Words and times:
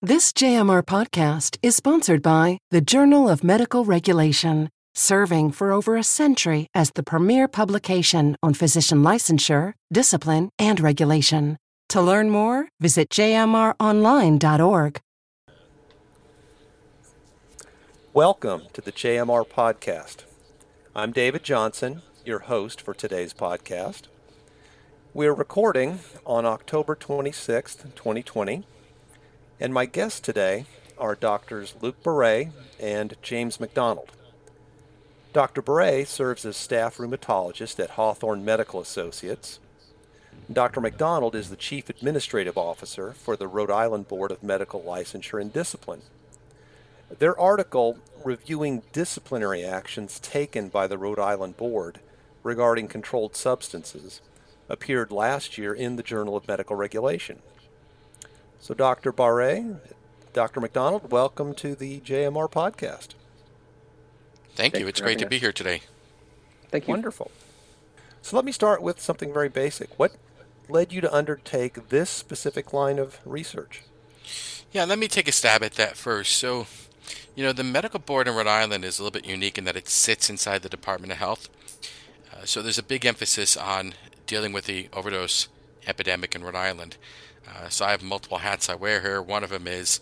This 0.00 0.32
JMR 0.32 0.84
podcast 0.84 1.58
is 1.60 1.74
sponsored 1.74 2.22
by 2.22 2.58
the 2.70 2.80
Journal 2.80 3.28
of 3.28 3.42
Medical 3.42 3.84
Regulation, 3.84 4.68
serving 4.94 5.50
for 5.50 5.72
over 5.72 5.96
a 5.96 6.04
century 6.04 6.68
as 6.72 6.92
the 6.94 7.02
premier 7.02 7.48
publication 7.48 8.36
on 8.40 8.54
physician 8.54 9.02
licensure, 9.02 9.72
discipline, 9.92 10.50
and 10.56 10.78
regulation. 10.78 11.56
To 11.88 12.00
learn 12.00 12.30
more, 12.30 12.68
visit 12.78 13.08
jmronline.org. 13.10 15.00
Welcome 18.12 18.62
to 18.74 18.80
the 18.80 18.92
JMR 18.92 19.44
podcast. 19.48 20.18
I'm 20.94 21.10
David 21.10 21.42
Johnson, 21.42 22.02
your 22.24 22.38
host 22.38 22.80
for 22.80 22.94
today's 22.94 23.34
podcast. 23.34 24.02
We 25.12 25.26
are 25.26 25.34
recording 25.34 25.98
on 26.24 26.46
October 26.46 26.94
26th, 26.94 27.96
2020 27.96 28.62
and 29.60 29.74
my 29.74 29.86
guests 29.86 30.20
today 30.20 30.66
are 30.96 31.14
Doctors 31.14 31.74
Luke 31.80 32.02
Barre 32.02 32.50
and 32.78 33.14
James 33.22 33.58
McDonald. 33.58 34.12
Dr. 35.32 35.62
Barre 35.62 36.04
serves 36.04 36.44
as 36.44 36.56
staff 36.56 36.98
rheumatologist 36.98 37.82
at 37.82 37.90
Hawthorne 37.90 38.44
Medical 38.44 38.80
Associates. 38.80 39.58
Dr. 40.50 40.80
McDonald 40.80 41.34
is 41.34 41.50
the 41.50 41.56
Chief 41.56 41.90
Administrative 41.90 42.56
Officer 42.56 43.12
for 43.12 43.36
the 43.36 43.48
Rhode 43.48 43.70
Island 43.70 44.08
Board 44.08 44.30
of 44.30 44.42
Medical 44.42 44.80
Licensure 44.80 45.40
and 45.40 45.52
Discipline. 45.52 46.02
Their 47.18 47.38
article 47.38 47.98
reviewing 48.24 48.82
disciplinary 48.92 49.64
actions 49.64 50.20
taken 50.20 50.68
by 50.68 50.86
the 50.86 50.98
Rhode 50.98 51.18
Island 51.18 51.56
Board 51.56 52.00
regarding 52.42 52.88
controlled 52.88 53.34
substances 53.34 54.20
appeared 54.68 55.10
last 55.10 55.58
year 55.58 55.74
in 55.74 55.96
the 55.96 56.02
Journal 56.02 56.36
of 56.36 56.46
Medical 56.46 56.76
Regulation. 56.76 57.40
So, 58.60 58.74
Dr. 58.74 59.12
Barre, 59.12 59.76
Dr. 60.32 60.60
McDonald, 60.60 61.10
welcome 61.10 61.54
to 61.54 61.74
the 61.74 62.00
JMR 62.00 62.50
podcast. 62.50 63.10
Thank 64.56 64.76
you. 64.76 64.88
It's 64.88 65.00
great 65.00 65.18
to 65.20 65.26
be 65.26 65.38
here 65.38 65.52
today. 65.52 65.82
Thank 66.70 66.88
you. 66.88 66.92
Wonderful. 66.92 67.30
So, 68.20 68.36
let 68.36 68.44
me 68.44 68.52
start 68.52 68.82
with 68.82 69.00
something 69.00 69.32
very 69.32 69.48
basic. 69.48 69.96
What 69.98 70.16
led 70.68 70.92
you 70.92 71.00
to 71.00 71.14
undertake 71.14 71.88
this 71.88 72.10
specific 72.10 72.72
line 72.72 72.98
of 72.98 73.20
research? 73.24 73.84
Yeah, 74.72 74.84
let 74.84 74.98
me 74.98 75.06
take 75.06 75.28
a 75.28 75.32
stab 75.32 75.62
at 75.62 75.74
that 75.74 75.96
first. 75.96 76.36
So, 76.36 76.66
you 77.36 77.44
know, 77.44 77.52
the 77.52 77.64
medical 77.64 78.00
board 78.00 78.26
in 78.26 78.34
Rhode 78.34 78.48
Island 78.48 78.84
is 78.84 78.98
a 78.98 79.04
little 79.04 79.18
bit 79.18 79.26
unique 79.26 79.56
in 79.56 79.64
that 79.64 79.76
it 79.76 79.88
sits 79.88 80.28
inside 80.28 80.62
the 80.62 80.68
Department 80.68 81.12
of 81.12 81.18
Health. 81.18 81.48
Uh, 82.32 82.44
so, 82.44 82.60
there's 82.60 82.76
a 82.76 82.82
big 82.82 83.06
emphasis 83.06 83.56
on 83.56 83.94
dealing 84.26 84.52
with 84.52 84.64
the 84.64 84.88
overdose 84.92 85.48
epidemic 85.86 86.34
in 86.34 86.42
Rhode 86.42 86.56
Island. 86.56 86.96
Uh, 87.48 87.68
so 87.68 87.86
I 87.86 87.92
have 87.92 88.02
multiple 88.02 88.38
hats 88.38 88.68
I 88.68 88.74
wear 88.74 89.00
here. 89.00 89.22
One 89.22 89.44
of 89.44 89.50
them 89.50 89.66
is, 89.66 90.00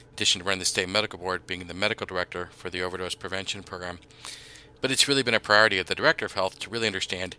in 0.00 0.14
addition 0.14 0.40
to 0.40 0.44
running 0.44 0.60
the 0.60 0.64
state 0.64 0.88
medical 0.88 1.18
board, 1.18 1.46
being 1.46 1.66
the 1.66 1.74
medical 1.74 2.06
director 2.06 2.50
for 2.52 2.70
the 2.70 2.82
overdose 2.82 3.14
prevention 3.14 3.62
program. 3.62 3.98
But 4.80 4.90
it's 4.90 5.08
really 5.08 5.22
been 5.22 5.34
a 5.34 5.40
priority 5.40 5.78
of 5.78 5.86
the 5.86 5.94
director 5.94 6.26
of 6.26 6.32
health 6.32 6.58
to 6.60 6.70
really 6.70 6.86
understand 6.86 7.36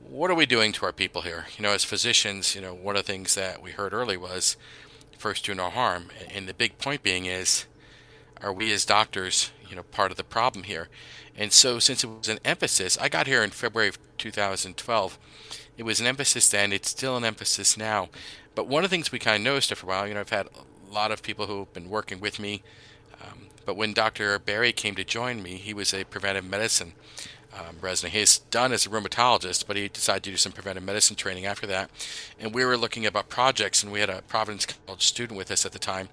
what 0.00 0.30
are 0.30 0.34
we 0.34 0.46
doing 0.46 0.72
to 0.72 0.86
our 0.86 0.92
people 0.92 1.22
here. 1.22 1.46
You 1.56 1.62
know, 1.62 1.72
as 1.72 1.84
physicians, 1.84 2.54
you 2.54 2.60
know, 2.60 2.74
one 2.74 2.96
of 2.96 3.06
the 3.06 3.12
things 3.12 3.34
that 3.34 3.62
we 3.62 3.72
heard 3.72 3.92
early 3.92 4.16
was 4.16 4.56
first 5.18 5.44
do 5.44 5.54
no 5.54 5.68
harm, 5.68 6.08
and 6.32 6.48
the 6.48 6.54
big 6.54 6.78
point 6.78 7.02
being 7.02 7.26
is, 7.26 7.66
are 8.42 8.52
we 8.52 8.72
as 8.72 8.86
doctors, 8.86 9.50
you 9.68 9.76
know, 9.76 9.82
part 9.82 10.10
of 10.10 10.16
the 10.16 10.24
problem 10.24 10.64
here? 10.64 10.88
And 11.36 11.52
so, 11.52 11.78
since 11.78 12.02
it 12.02 12.06
was 12.06 12.28
an 12.28 12.38
emphasis, 12.44 12.96
I 12.98 13.08
got 13.08 13.26
here 13.26 13.44
in 13.44 13.50
February 13.50 13.88
of 13.88 13.98
2012. 14.18 15.18
It 15.76 15.82
was 15.82 16.00
an 16.00 16.06
emphasis 16.06 16.48
then. 16.48 16.72
It's 16.72 16.90
still 16.90 17.16
an 17.16 17.24
emphasis 17.24 17.76
now. 17.76 18.08
But 18.60 18.68
one 18.68 18.84
of 18.84 18.90
the 18.90 18.94
things 18.94 19.10
we 19.10 19.18
kind 19.18 19.36
of 19.36 19.42
noticed 19.42 19.72
after 19.72 19.86
a 19.86 19.88
while, 19.88 20.06
you 20.06 20.12
know, 20.12 20.20
I've 20.20 20.28
had 20.28 20.46
a 20.46 20.92
lot 20.92 21.12
of 21.12 21.22
people 21.22 21.46
who've 21.46 21.72
been 21.72 21.88
working 21.88 22.20
with 22.20 22.38
me. 22.38 22.62
Um, 23.22 23.46
but 23.64 23.74
when 23.74 23.94
Dr. 23.94 24.38
Barry 24.38 24.70
came 24.74 24.94
to 24.96 25.02
join 25.02 25.42
me, 25.42 25.54
he 25.54 25.72
was 25.72 25.94
a 25.94 26.04
preventive 26.04 26.44
medicine 26.44 26.92
um, 27.54 27.76
resident. 27.80 28.12
He's 28.12 28.36
done 28.36 28.72
as 28.72 28.84
a 28.84 28.90
rheumatologist, 28.90 29.66
but 29.66 29.78
he 29.78 29.88
decided 29.88 30.24
to 30.24 30.30
do 30.32 30.36
some 30.36 30.52
preventive 30.52 30.82
medicine 30.82 31.16
training 31.16 31.46
after 31.46 31.66
that. 31.68 31.88
And 32.38 32.54
we 32.54 32.62
were 32.66 32.76
looking 32.76 33.06
about 33.06 33.30
projects, 33.30 33.82
and 33.82 33.90
we 33.90 34.00
had 34.00 34.10
a 34.10 34.20
Providence 34.20 34.66
College 34.66 35.06
student 35.06 35.38
with 35.38 35.50
us 35.50 35.64
at 35.64 35.72
the 35.72 35.78
time. 35.78 36.10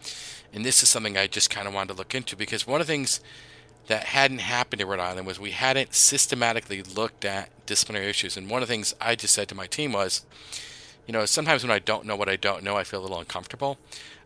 And 0.54 0.64
this 0.64 0.82
is 0.82 0.88
something 0.88 1.18
I 1.18 1.28
just 1.28 1.50
kind 1.50 1.68
of 1.68 1.74
wanted 1.74 1.96
to 1.96 1.98
look 1.98 2.16
into 2.16 2.38
because 2.38 2.66
one 2.66 2.80
of 2.80 2.88
the 2.88 2.94
things 2.94 3.20
that 3.88 4.06
hadn't 4.06 4.40
happened 4.40 4.82
in 4.82 4.88
Rhode 4.88 5.02
Island 5.02 5.28
was 5.28 5.38
we 5.38 5.52
hadn't 5.52 5.94
systematically 5.94 6.82
looked 6.82 7.26
at 7.26 7.50
disciplinary 7.66 8.10
issues. 8.10 8.38
And 8.38 8.50
one 8.50 8.62
of 8.62 8.70
the 8.70 8.74
things 8.74 8.96
I 9.02 9.16
just 9.16 9.34
said 9.34 9.50
to 9.50 9.56
my 9.56 9.68
team 9.68 9.92
was, 9.92 10.26
you 11.08 11.14
know, 11.14 11.26
sometimes 11.26 11.64
when 11.64 11.72
I 11.72 11.80
don't 11.80 12.06
know 12.06 12.16
what 12.16 12.30
I 12.30 12.36
don't 12.36 12.64
know, 12.64 12.76
I 12.78 12.84
feel 12.84 13.00
a 13.00 13.02
little 13.02 13.20
uncomfortable. 13.20 13.78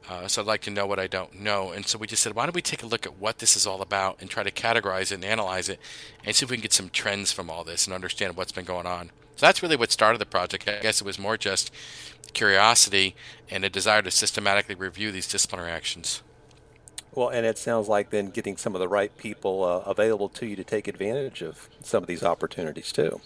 Uh, 0.10 0.28
so 0.28 0.42
I'd 0.42 0.48
like 0.48 0.62
to 0.62 0.72
know 0.72 0.88
what 0.88 1.00
I 1.00 1.06
don't 1.06 1.40
know. 1.40 1.72
And 1.72 1.86
so 1.86 2.00
we 2.00 2.08
just 2.08 2.24
said, 2.24 2.34
why 2.36 2.46
don't 2.46 2.56
we 2.56 2.62
take 2.62 2.82
a 2.82 2.88
look 2.88 3.06
at 3.06 3.20
what 3.20 3.38
this 3.38 3.56
is 3.56 3.68
all 3.68 3.82
about 3.82 4.18
and 4.20 4.30
try 4.30 4.42
to 4.42 4.52
categorize 4.52 5.12
it 5.12 5.16
and 5.16 5.24
analyze 5.26 5.70
it 5.70 5.80
and 6.26 6.36
see 6.36 6.44
if 6.44 6.50
we 6.50 6.58
can 6.58 6.64
get 6.64 6.74
some 6.74 6.90
trends 6.90 7.32
from 7.32 7.50
all 7.52 7.64
this 7.64 7.86
and 7.86 7.94
understand 7.94 8.36
what's 8.36 8.52
been 8.52 8.66
going 8.66 8.88
on. 8.88 9.12
So 9.36 9.46
that's 9.46 9.62
really 9.62 9.76
what 9.76 9.92
started 9.92 10.20
the 10.20 10.26
project. 10.26 10.68
I 10.68 10.80
guess 10.82 11.02
it 11.02 11.06
was 11.06 11.20
more 11.20 11.38
just 11.38 11.72
curiosity 12.34 13.16
and 13.50 13.64
a 13.64 13.70
desire 13.70 14.02
to 14.02 14.12
systematically 14.12 14.76
review 14.76 15.12
these 15.12 15.28
disciplinary 15.28 15.72
actions. 15.72 16.24
Well, 17.14 17.30
and 17.30 17.46
it 17.46 17.58
sounds 17.58 17.88
like 17.88 18.10
then 18.10 18.30
getting 18.32 18.58
some 18.58 18.74
of 18.74 18.80
the 18.80 18.88
right 18.88 19.16
people 19.18 19.64
uh, 19.64 19.90
available 19.90 20.30
to 20.30 20.46
you 20.46 20.56
to 20.56 20.64
take 20.64 20.88
advantage 20.88 21.42
of 21.42 21.70
some 21.84 22.04
of 22.04 22.08
these 22.08 22.24
opportunities 22.24 22.92
too. 22.92 23.20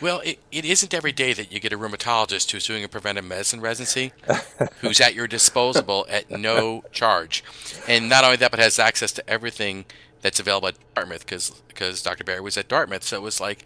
Well, 0.00 0.20
it, 0.20 0.38
it 0.50 0.64
isn't 0.64 0.92
every 0.94 1.12
day 1.12 1.32
that 1.32 1.52
you 1.52 1.60
get 1.60 1.72
a 1.72 1.78
rheumatologist 1.78 2.50
who's 2.50 2.66
doing 2.66 2.84
a 2.84 2.88
preventive 2.88 3.24
medicine 3.24 3.60
residency 3.60 4.12
who's 4.80 5.00
at 5.00 5.14
your 5.14 5.26
disposal 5.26 6.06
at 6.08 6.30
no 6.30 6.84
charge. 6.92 7.44
And 7.88 8.08
not 8.08 8.24
only 8.24 8.36
that, 8.36 8.50
but 8.50 8.60
has 8.60 8.78
access 8.78 9.12
to 9.12 9.30
everything 9.30 9.84
that's 10.22 10.40
available 10.40 10.68
at 10.68 10.76
Dartmouth 10.94 11.26
because 11.26 12.02
Dr. 12.02 12.24
Barry 12.24 12.40
was 12.40 12.56
at 12.56 12.68
Dartmouth. 12.68 13.04
So 13.04 13.16
it 13.16 13.22
was 13.22 13.40
like, 13.40 13.64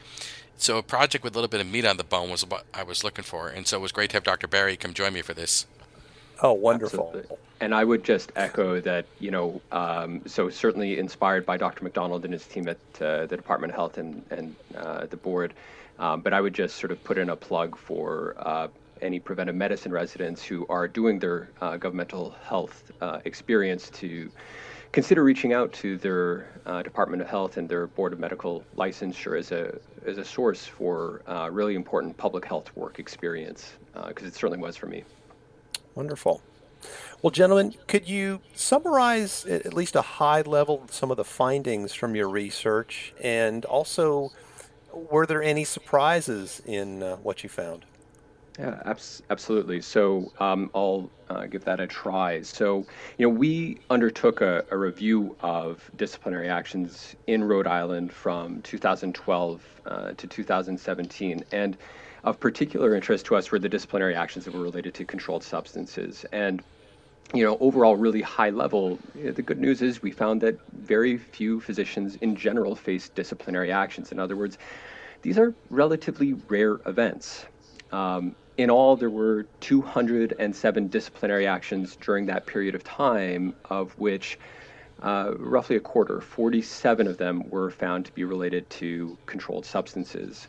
so 0.57 0.79
a 0.79 0.83
project 0.83 1.25
with 1.25 1.35
a 1.35 1.37
little 1.37 1.49
bit 1.49 1.61
of 1.61 1.67
meat 1.67 1.85
on 1.85 1.97
the 1.97 2.05
bone 2.05 2.31
was 2.31 2.47
what 2.47 2.65
I 2.73 2.83
was 2.83 3.03
looking 3.03 3.25
for. 3.25 3.49
And 3.49 3.67
so 3.67 3.79
it 3.79 3.81
was 3.81 3.93
great 3.93 4.11
to 4.11 4.17
have 4.17 4.25
Dr. 4.25 4.47
Barry 4.47 4.77
come 4.77 4.95
join 4.95 5.13
me 5.13 5.23
for 5.23 5.35
this. 5.35 5.67
Oh, 6.45 6.53
wonderful. 6.53 7.07
Absolutely. 7.07 7.37
And 7.61 7.75
I 7.75 7.85
would 7.85 8.05
just 8.05 8.31
echo 8.37 8.79
that, 8.83 9.07
you 9.19 9.31
know, 9.31 9.63
um, 9.73 10.21
so 10.27 10.51
certainly 10.51 10.99
inspired 10.99 11.47
by 11.47 11.57
Dr. 11.57 11.83
McDonald 11.83 12.25
and 12.25 12.35
his 12.35 12.47
team 12.47 12.69
at 12.69 12.77
uh, 13.01 13.25
the 13.25 13.37
Department 13.37 13.71
of 13.73 13.77
Health 13.77 13.97
and, 13.97 14.23
and 14.31 14.55
uh, 14.77 15.07
the 15.07 15.17
board. 15.17 15.55
Um, 15.99 16.21
but 16.21 16.35
I 16.35 16.43
would 16.43 16.53
just 16.53 16.77
sort 16.77 16.93
of 16.93 17.03
put 17.03 17.17
in 17.17 17.31
a 17.31 17.37
plug 17.37 17.79
for 17.79 18.35
uh, 18.37 18.69
any 19.01 19.21
preventive 19.21 19.55
medicine 19.55 19.91
residents 19.91 20.43
who 20.43 20.67
are 20.69 20.87
doing 20.87 21.19
their 21.19 21.49
uh, 21.63 21.79
governmental 21.79 22.35
health 22.45 22.93
uh, 23.01 23.21
experience 23.25 23.89
to 23.91 24.31
consider 24.93 25.25
reaching 25.25 25.55
out 25.55 25.73
to 25.73 25.97
their 25.97 26.47
uh, 26.67 26.83
Department 26.83 27.23
of 27.23 27.29
Health 27.29 27.57
and 27.57 27.67
their 27.71 27.87
Board 27.87 28.13
of 28.13 28.19
Medical 28.19 28.63
Licensure 28.77 29.39
as 29.39 29.51
a 29.51 29.79
as 30.05 30.19
a 30.19 30.25
source 30.25 30.67
for 30.67 31.23
uh, 31.27 31.49
really 31.51 31.75
important 31.75 32.15
public 32.19 32.45
health 32.45 32.71
work 32.77 32.99
experience 32.99 33.73
because 34.09 34.25
uh, 34.25 34.29
it 34.29 34.35
certainly 34.35 34.59
was 34.59 34.77
for 34.77 34.87
me. 34.87 35.05
Wonderful. 35.95 36.43
Well, 37.23 37.31
gentlemen, 37.31 37.75
could 37.87 38.09
you 38.09 38.41
summarize 38.55 39.47
at 39.47 39.73
least 39.73 39.97
a 39.97 40.03
high 40.03 40.43
level 40.43 40.85
some 40.91 41.11
of 41.11 41.17
the 41.17 41.25
findings 41.25 41.95
from 41.95 42.15
your 42.15 42.29
research 42.29 43.15
and 43.23 43.65
also 43.65 44.31
were 44.93 45.27
there 45.27 45.43
any 45.43 45.65
surprises 45.65 46.63
in 46.67 47.03
uh, 47.03 47.17
what 47.17 47.43
you 47.43 47.49
found? 47.49 47.85
Yeah, 48.59 48.81
abs- 48.85 49.23
absolutely. 49.31 49.81
So 49.81 50.31
um, 50.39 50.71
I'll 50.75 51.11
uh, 51.29 51.47
give 51.47 51.65
that 51.65 51.81
a 51.81 51.87
try. 51.87 52.43
So, 52.43 52.87
you 53.19 53.27
know, 53.27 53.35
we 53.35 53.81
undertook 53.91 54.43
a, 54.43 54.65
a, 54.71 54.77
review 54.77 55.35
of 55.41 55.91
disciplinary 55.97 56.49
actions 56.49 57.17
in 57.27 57.43
Rhode 57.43 57.67
Island 57.67 58.13
from 58.13 58.63
2012 58.63 59.63
uh, 59.87 60.13
to 60.13 60.27
2017. 60.27 61.45
And 61.51 61.77
of 62.25 62.41
particular 62.41 62.95
interest 62.95 63.27
to 63.27 63.37
us 63.37 63.51
were 63.51 63.59
the 63.59 63.69
disciplinary 63.69 64.15
actions 64.15 64.47
that 64.47 64.55
were 64.55 64.63
related 64.63 64.95
to 64.95 65.05
controlled 65.05 65.45
substances. 65.45 66.25
And 66.33 66.63
you 67.33 67.43
know, 67.43 67.57
overall, 67.61 67.97
really 67.97 68.21
high 68.21 68.51
level, 68.51 68.99
the 69.15 69.43
good 69.43 69.59
news 69.59 69.83
is 69.83 70.03
we 70.03 70.11
found 70.11 70.41
that 70.43 70.59
very 70.73 71.17
few 71.17 71.61
physicians 71.61 72.17
in 72.17 72.37
general 72.37 72.77
face 72.77 73.09
disciplinary 73.09 73.73
actions. 73.73 74.13
In 74.13 74.19
other 74.19 74.37
words, 74.37 74.59
these 75.23 75.39
are 75.39 75.55
relatively 75.71 76.35
rare 76.49 76.81
events. 76.87 77.47
Um, 77.93 78.35
in 78.57 78.71
all, 78.71 78.97
there 78.97 79.11
were 79.11 79.47
207 79.61 80.89
disciplinary 80.89 81.47
actions 81.47 81.97
during 81.97 82.27
that 82.27 82.47
period 82.47 82.75
of 82.75 82.85
time, 82.85 83.55
of 83.71 83.99
which 83.99 84.39
uh, 85.03 85.33
roughly 85.39 85.77
a 85.77 85.81
quarter, 85.81 86.21
47 86.21 87.07
of 87.09 87.17
them, 87.17 87.49
were 87.51 87.71
found 87.71 88.07
to 88.07 88.13
be 88.13 88.25
related 88.25 88.69
to 88.71 89.17
controlled 89.27 89.67
substances. 89.67 90.47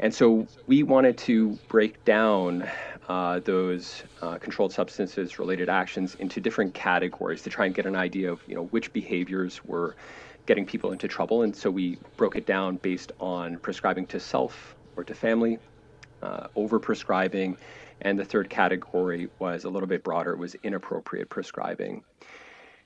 And 0.00 0.14
so 0.14 0.46
we 0.66 0.82
wanted 0.82 1.18
to 1.18 1.58
break 1.68 2.04
down 2.04 2.68
uh, 3.08 3.40
those 3.40 4.02
uh, 4.22 4.38
controlled 4.38 4.72
substances 4.72 5.38
related 5.38 5.68
actions 5.68 6.14
into 6.16 6.40
different 6.40 6.74
categories 6.74 7.42
to 7.42 7.50
try 7.50 7.66
and 7.66 7.74
get 7.74 7.86
an 7.86 7.96
idea 7.96 8.30
of 8.30 8.40
you 8.46 8.54
know 8.54 8.64
which 8.66 8.92
behaviors 8.92 9.64
were 9.64 9.96
getting 10.46 10.64
people 10.64 10.92
into 10.92 11.08
trouble. 11.08 11.42
And 11.42 11.54
so 11.54 11.70
we 11.70 11.98
broke 12.16 12.36
it 12.36 12.46
down 12.46 12.76
based 12.76 13.12
on 13.20 13.58
prescribing 13.58 14.06
to 14.08 14.20
self 14.20 14.76
or 14.96 15.04
to 15.04 15.14
family, 15.14 15.58
uh, 16.22 16.46
over 16.56 16.78
prescribing, 16.78 17.56
And 18.00 18.18
the 18.18 18.24
third 18.24 18.48
category 18.48 19.28
was 19.38 19.64
a 19.64 19.68
little 19.68 19.88
bit 19.88 20.04
broader, 20.04 20.32
it 20.32 20.38
was 20.38 20.54
inappropriate 20.62 21.28
prescribing. 21.28 22.02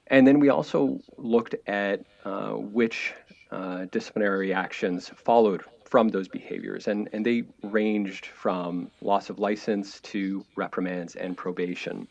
And 0.09 0.27
then 0.27 0.41
we 0.41 0.49
also 0.49 0.99
looked 1.17 1.55
at 1.67 2.05
uh, 2.25 2.51
which 2.51 3.15
uh, 3.51 3.87
disciplinary 3.91 4.53
actions 4.53 5.11
followed 5.15 5.63
from 5.93 6.09
those 6.09 6.27
behaviors, 6.27 6.89
and, 6.89 7.07
and 7.13 7.27
they 7.27 7.45
ranged 7.63 8.25
from 8.25 8.91
loss 9.03 9.29
of 9.29 9.39
license 9.39 10.01
to 10.01 10.43
reprimands 10.57 11.17
and 11.17 11.37
probation. 11.37 12.09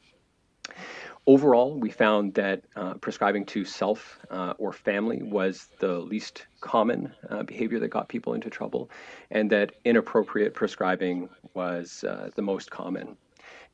Overall, 1.25 1.79
we 1.79 1.89
found 1.89 2.35
that 2.35 2.61
uh, 2.75 2.93
prescribing 3.05 3.43
to 3.45 3.65
self 3.65 4.19
uh, 4.29 4.53
or 4.59 4.71
family 4.71 5.23
was 5.23 5.67
the 5.79 5.97
least 5.97 6.45
common 6.59 7.11
uh, 7.31 7.41
behavior 7.41 7.79
that 7.79 7.87
got 7.87 8.07
people 8.07 8.35
into 8.35 8.51
trouble, 8.51 8.91
and 9.31 9.49
that 9.49 9.71
inappropriate 9.83 10.53
prescribing 10.53 11.27
was 11.55 12.03
uh, 12.03 12.29
the 12.35 12.43
most 12.43 12.69
common, 12.69 13.17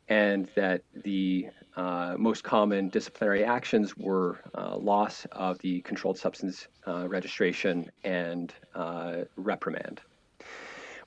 and 0.10 0.48
that 0.56 0.82
the 1.04 1.48
uh, 1.76 2.16
most 2.18 2.44
common 2.44 2.90
disciplinary 2.90 3.44
actions 3.44 3.96
were 3.98 4.40
uh, 4.56 4.76
loss 4.78 5.26
of 5.34 5.60
the 5.60 5.82
controlled 5.82 6.18
substance 6.18 6.68
registration 6.86 7.92
and 8.04 8.54
reprimand. 9.36 10.02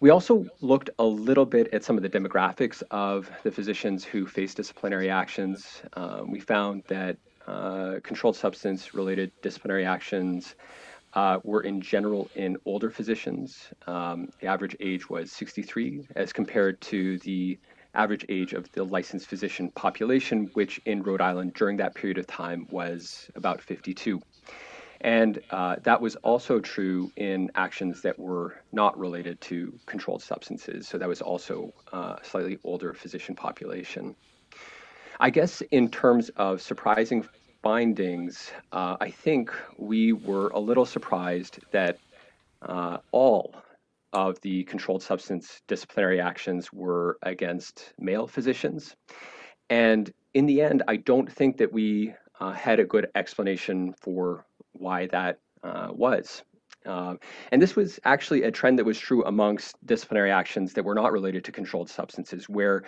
We 0.01 0.09
also 0.09 0.47
looked 0.63 0.89
a 0.99 1.05
little 1.05 1.45
bit 1.45 1.75
at 1.75 1.85
some 1.85 1.99
of 1.99 2.03
the 2.03 2.09
demographics 2.09 2.83
of 2.91 3.31
the 3.43 3.51
physicians 3.51 4.03
who 4.03 4.27
faced 4.27 4.57
disciplinary 4.57 5.11
actions. 5.11 5.83
Um, 5.93 6.31
we 6.31 6.41
found 6.41 6.85
that 6.89 7.19
uh, 7.47 7.97
controlled 8.03 8.35
substance 8.37 8.95
related 8.95 9.31
disciplinary 9.43 9.85
actions 9.85 10.55
uh, 11.13 11.41
were 11.45 11.61
in 11.63 11.83
general 11.83 12.31
in 12.35 12.57
older 12.65 12.91
physicians. 12.91 13.69
Um, 13.87 14.31
the 14.41 14.47
average 14.47 14.75
age 14.81 15.11
was 15.11 15.33
63 15.33 16.07
as 16.17 16.33
compared 16.33 16.81
to 16.83 17.19
the 17.19 17.59
average 17.95 18.25
age 18.29 18.53
of 18.53 18.71
the 18.73 18.85
licensed 18.85 19.27
physician 19.27 19.71
population, 19.71 20.51
which 20.55 20.81
in 20.87 21.03
Rhode 21.03 21.21
Island 21.21 21.55
during 21.55 21.77
that 21.79 21.95
period 21.95 22.19
of 22.19 22.27
time 22.27 22.67
was 22.71 23.31
about 23.35 23.61
52. 23.61 24.21
And 25.03 25.41
uh, 25.51 25.77
that 25.83 26.01
was 26.01 26.17
also 26.17 26.61
true 26.61 27.11
in 27.17 27.51
actions 27.55 28.03
that 28.03 28.19
were 28.19 28.61
not 28.73 28.99
related 28.99 29.41
to 29.43 29.79
controlled 29.87 30.23
substances. 30.23 30.87
So 30.87 30.99
that 30.99 31.09
was 31.09 31.23
also 31.23 31.73
uh, 31.93 32.17
a 32.21 32.25
slightly 32.25 32.59
older 32.65 32.93
physician 32.93 33.35
population. 33.35 34.15
I 35.19 35.31
guess 35.31 35.63
in 35.71 35.91
terms 35.91 36.29
of 36.37 36.61
surprising 36.61 37.27
findings, 37.63 38.53
uh, 38.73 38.97
I 39.01 39.11
think 39.11 39.53
we 39.79 40.13
were 40.13 40.49
a 40.49 40.59
little 40.59 40.87
surprised 40.87 41.61
that 41.73 41.99
uh, 42.63 42.99
all 43.13 43.55
of 44.13 44.41
the 44.41 44.65
controlled 44.65 45.03
substance 45.03 45.63
disciplinary 45.69 46.21
actions 46.21 46.73
were 46.73 47.19
against 47.23 47.93
male 47.99 48.27
physicians. 48.27 48.97
And 49.69 50.13
in 50.35 50.47
the 50.47 50.63
end, 50.63 50.83
I 50.89 50.97
don't 50.97 51.31
think 51.31 51.57
that 51.59 51.73
we 51.73 52.15
uh, 52.41 52.53
had 52.53 52.81
a 52.81 52.85
good 52.85 53.09
explanation 53.15 53.95
for 54.01 54.47
why 54.73 55.07
that 55.09 55.39
uh, 55.63 55.89
was. 55.91 56.43
Um, 56.87 57.19
and 57.53 57.61
this 57.61 57.77
was 57.77 58.01
actually 58.05 58.45
a 58.45 58.51
trend 58.51 58.79
that 58.79 58.85
was 58.85 58.99
true 58.99 59.25
amongst 59.25 59.77
disciplinary 59.85 60.31
actions 60.31 60.73
that 60.73 60.85
were 60.85 60.95
not 60.95 61.13
related 61.13 61.45
to 61.45 61.53
controlled 61.53 61.91
substances, 61.91 62.49
where 62.49 62.85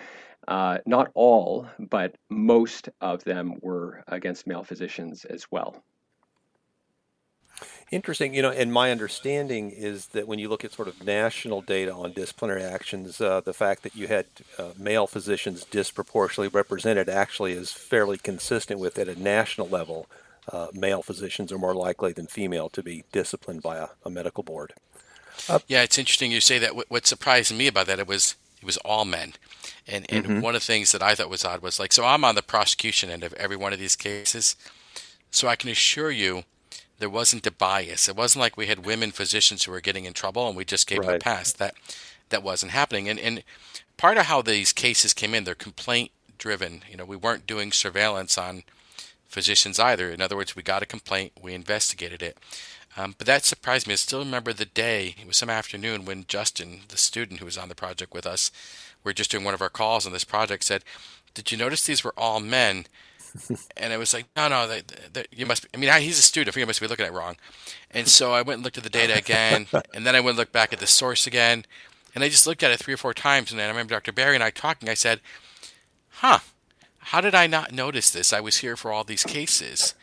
uh, 0.47 0.79
not 0.85 1.11
all, 1.13 1.67
but 1.79 2.15
most 2.29 2.89
of 3.01 3.23
them 3.23 3.53
were 3.61 4.03
against 4.07 4.47
male 4.47 4.63
physicians 4.63 5.25
as 5.25 5.45
well. 5.51 5.83
Interesting, 7.91 8.33
you 8.33 8.41
know, 8.41 8.49
and 8.49 8.73
my 8.73 8.89
understanding 8.89 9.69
is 9.69 10.07
that 10.07 10.27
when 10.27 10.39
you 10.39 10.49
look 10.49 10.65
at 10.65 10.73
sort 10.73 10.87
of 10.87 11.03
national 11.05 11.61
data 11.61 11.93
on 11.93 12.11
disciplinary 12.11 12.63
actions, 12.63 13.21
uh, 13.21 13.39
the 13.41 13.53
fact 13.53 13.83
that 13.83 13.95
you 13.95 14.07
had 14.07 14.25
uh, 14.57 14.71
male 14.77 15.05
physicians 15.05 15.63
disproportionately 15.65 16.47
represented 16.47 17.07
actually 17.07 17.53
is 17.53 17.71
fairly 17.71 18.17
consistent 18.17 18.79
with 18.79 18.97
at 18.97 19.07
a 19.07 19.21
national 19.21 19.67
level 19.67 20.07
uh, 20.51 20.67
male 20.73 21.01
physicians 21.01 21.51
are 21.51 21.57
more 21.57 21.75
likely 21.75 22.11
than 22.11 22.27
female 22.27 22.69
to 22.69 22.83
be 22.83 23.03
disciplined 23.11 23.61
by 23.61 23.77
a, 23.77 23.87
a 24.03 24.09
medical 24.09 24.43
board. 24.43 24.73
Uh, 25.47 25.59
yeah, 25.67 25.83
it's 25.83 25.97
interesting 25.97 26.31
you 26.31 26.41
say 26.41 26.59
that. 26.59 26.89
What 26.89 27.07
surprised 27.07 27.55
me 27.55 27.67
about 27.67 27.87
that 27.87 27.99
it 27.99 28.07
was 28.07 28.35
it 28.61 28.65
was 28.65 28.77
all 28.77 29.05
men, 29.05 29.33
and 29.87 30.05
and 30.09 30.25
mm-hmm. 30.25 30.41
one 30.41 30.55
of 30.55 30.61
the 30.61 30.65
things 30.65 30.91
that 30.91 31.01
I 31.01 31.15
thought 31.15 31.29
was 31.29 31.45
odd 31.45 31.61
was 31.61 31.79
like 31.79 31.93
so 31.93 32.05
I'm 32.05 32.23
on 32.23 32.35
the 32.35 32.43
prosecution 32.43 33.09
end 33.09 33.23
of 33.23 33.33
every 33.33 33.55
one 33.55 33.73
of 33.73 33.79
these 33.79 33.95
cases, 33.95 34.55
so 35.31 35.47
I 35.47 35.55
can 35.55 35.69
assure 35.69 36.11
you 36.11 36.43
there 36.99 37.09
wasn't 37.09 37.47
a 37.47 37.51
bias. 37.51 38.07
It 38.07 38.15
wasn't 38.15 38.41
like 38.41 38.55
we 38.55 38.67
had 38.67 38.85
women 38.85 39.11
physicians 39.11 39.63
who 39.63 39.71
were 39.71 39.81
getting 39.81 40.05
in 40.05 40.13
trouble 40.13 40.47
and 40.47 40.55
we 40.55 40.65
just 40.65 40.87
gave 40.87 40.99
right. 40.99 41.07
them 41.07 41.15
a 41.15 41.19
pass. 41.19 41.51
That 41.51 41.75
that 42.29 42.43
wasn't 42.43 42.71
happening. 42.71 43.09
And 43.09 43.19
and 43.19 43.43
part 43.97 44.17
of 44.17 44.25
how 44.25 44.41
these 44.41 44.73
cases 44.73 45.13
came 45.13 45.33
in, 45.33 45.43
they're 45.43 45.55
complaint 45.55 46.11
driven. 46.37 46.83
You 46.89 46.97
know, 46.97 47.05
we 47.05 47.15
weren't 47.15 47.47
doing 47.47 47.71
surveillance 47.71 48.37
on 48.37 48.63
physicians 49.27 49.79
either. 49.79 50.09
In 50.11 50.21
other 50.21 50.35
words, 50.35 50.55
we 50.55 50.63
got 50.63 50.83
a 50.83 50.87
complaint, 50.87 51.33
we 51.41 51.53
investigated 51.53 52.21
it. 52.21 52.37
Um, 52.95 53.15
but 53.17 53.25
that 53.27 53.43
surprised 53.43 53.87
me. 53.87 53.93
I 53.93 53.95
still 53.95 54.19
remember 54.19 54.53
the 54.53 54.65
day, 54.65 55.15
it 55.19 55.25
was 55.25 55.37
some 55.37 55.49
afternoon 55.49 56.05
when 56.05 56.25
Justin, 56.27 56.81
the 56.89 56.97
student 56.97 57.39
who 57.39 57.45
was 57.45 57.57
on 57.57 57.69
the 57.69 57.75
project 57.75 58.13
with 58.13 58.27
us, 58.27 58.51
we 59.03 59.09
are 59.09 59.13
just 59.13 59.31
doing 59.31 59.43
one 59.43 59.55
of 59.55 59.61
our 59.61 59.69
calls 59.69 60.05
on 60.05 60.13
this 60.13 60.23
project, 60.23 60.63
said, 60.63 60.83
Did 61.33 61.51
you 61.51 61.57
notice 61.57 61.85
these 61.85 62.03
were 62.03 62.13
all 62.15 62.39
men? 62.39 62.85
And 63.77 63.91
it 63.93 63.97
was 63.97 64.13
like, 64.13 64.25
no, 64.35 64.47
no, 64.47 64.79
you 65.31 65.45
must. 65.45 65.63
Be, 65.63 65.69
I 65.73 65.77
mean, 65.77 66.01
he's 66.01 66.19
a 66.19 66.23
student. 66.23 66.55
He 66.55 66.65
must 66.65 66.81
be 66.81 66.87
looking 66.87 67.05
at 67.05 67.11
it 67.11 67.15
wrong. 67.15 67.35
And 67.91 68.07
so 68.07 68.33
I 68.33 68.41
went 68.41 68.57
and 68.57 68.63
looked 68.63 68.77
at 68.77 68.83
the 68.83 68.89
data 68.89 69.17
again, 69.17 69.67
and 69.93 70.05
then 70.05 70.15
I 70.15 70.19
went 70.19 70.31
and 70.31 70.37
looked 70.37 70.53
back 70.53 70.73
at 70.73 70.79
the 70.79 70.87
source 70.87 71.27
again, 71.27 71.65
and 72.13 72.23
I 72.23 72.29
just 72.29 72.47
looked 72.47 72.63
at 72.63 72.71
it 72.71 72.79
three 72.79 72.93
or 72.93 72.97
four 72.97 73.13
times. 73.13 73.51
And 73.51 73.59
then 73.59 73.67
I 73.67 73.71
remember 73.71 73.95
Dr. 73.95 74.11
Barry 74.11 74.35
and 74.35 74.43
I 74.43 74.49
talking. 74.49 74.89
I 74.89 74.93
said, 74.93 75.19
"Huh, 76.09 76.39
how 77.05 77.21
did 77.21 77.35
I 77.35 77.47
not 77.47 77.73
notice 77.73 78.09
this? 78.09 78.31
I 78.31 78.39
was 78.39 78.57
here 78.57 78.77
for 78.77 78.91
all 78.91 79.03
these 79.03 79.23
cases. 79.23 79.93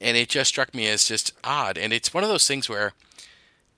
And 0.00 0.16
it 0.16 0.28
just 0.28 0.48
struck 0.48 0.74
me 0.74 0.86
as 0.88 1.06
just 1.06 1.32
odd. 1.42 1.76
And 1.76 1.92
it's 1.92 2.14
one 2.14 2.22
of 2.22 2.30
those 2.30 2.46
things 2.46 2.68
where, 2.68 2.92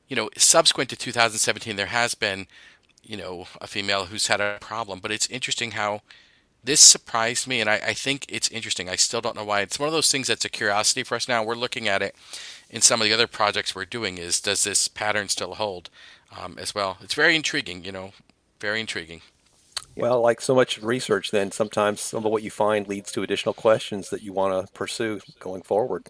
you 0.09 0.17
know, 0.17 0.29
subsequent 0.37 0.91
to 0.91 0.97
2017, 0.97 1.77
there 1.77 1.87
has 1.87 2.15
been, 2.15 2.47
you 3.03 3.17
know, 3.17 3.47
a 3.61 3.67
female 3.67 4.07
who's 4.07 4.27
had 4.27 4.41
a 4.41 4.59
problem. 4.61 5.01
But 5.01 5.11
it's 5.11 5.27
interesting 5.29 5.73
how 5.73 6.03
this 6.67 6.81
surprised 6.81 7.47
me. 7.47 7.61
And 7.61 7.71
I, 7.71 7.77
I 7.77 7.95
think 7.95 8.27
it's 8.29 8.51
interesting. 8.51 8.89
I 8.89 8.97
still 8.97 9.21
don't 9.21 9.37
know 9.37 9.45
why. 9.45 9.61
It's 9.61 9.79
one 9.79 9.89
of 9.89 9.93
those 9.93 10.11
things 10.11 10.27
that's 10.27 10.45
a 10.45 10.51
curiosity 10.51 11.03
for 11.03 11.15
us 11.15 11.29
now. 11.29 11.43
We're 11.43 11.55
looking 11.55 11.89
at 11.89 12.03
it 12.03 12.15
in 12.69 12.83
some 12.83 13.01
of 13.01 13.07
the 13.07 13.15
other 13.15 13.27
projects 13.27 13.75
we're 13.75 13.85
doing 13.85 14.19
is 14.19 14.41
does 14.41 14.65
this 14.65 14.89
pattern 14.89 15.29
still 15.29 15.55
hold 15.55 15.89
um, 16.37 16.59
as 16.59 16.75
well? 16.75 16.99
It's 17.01 17.15
very 17.15 17.37
intriguing, 17.37 17.85
you 17.85 17.93
know, 17.93 18.13
very 18.61 18.81
intriguing. 18.81 19.23
Well, 19.97 20.21
like 20.21 20.43
so 20.43 20.55
much 20.55 20.79
research, 20.83 21.31
then 21.31 21.53
sometimes 21.53 22.01
some 22.01 22.27
of 22.27 22.31
what 22.31 22.43
you 22.43 22.51
find 22.51 22.87
leads 22.87 23.11
to 23.13 23.23
additional 23.23 23.55
questions 23.55 24.11
that 24.11 24.23
you 24.23 24.33
want 24.33 24.67
to 24.67 24.73
pursue 24.73 25.21
going 25.41 25.63
forward. 25.63 26.09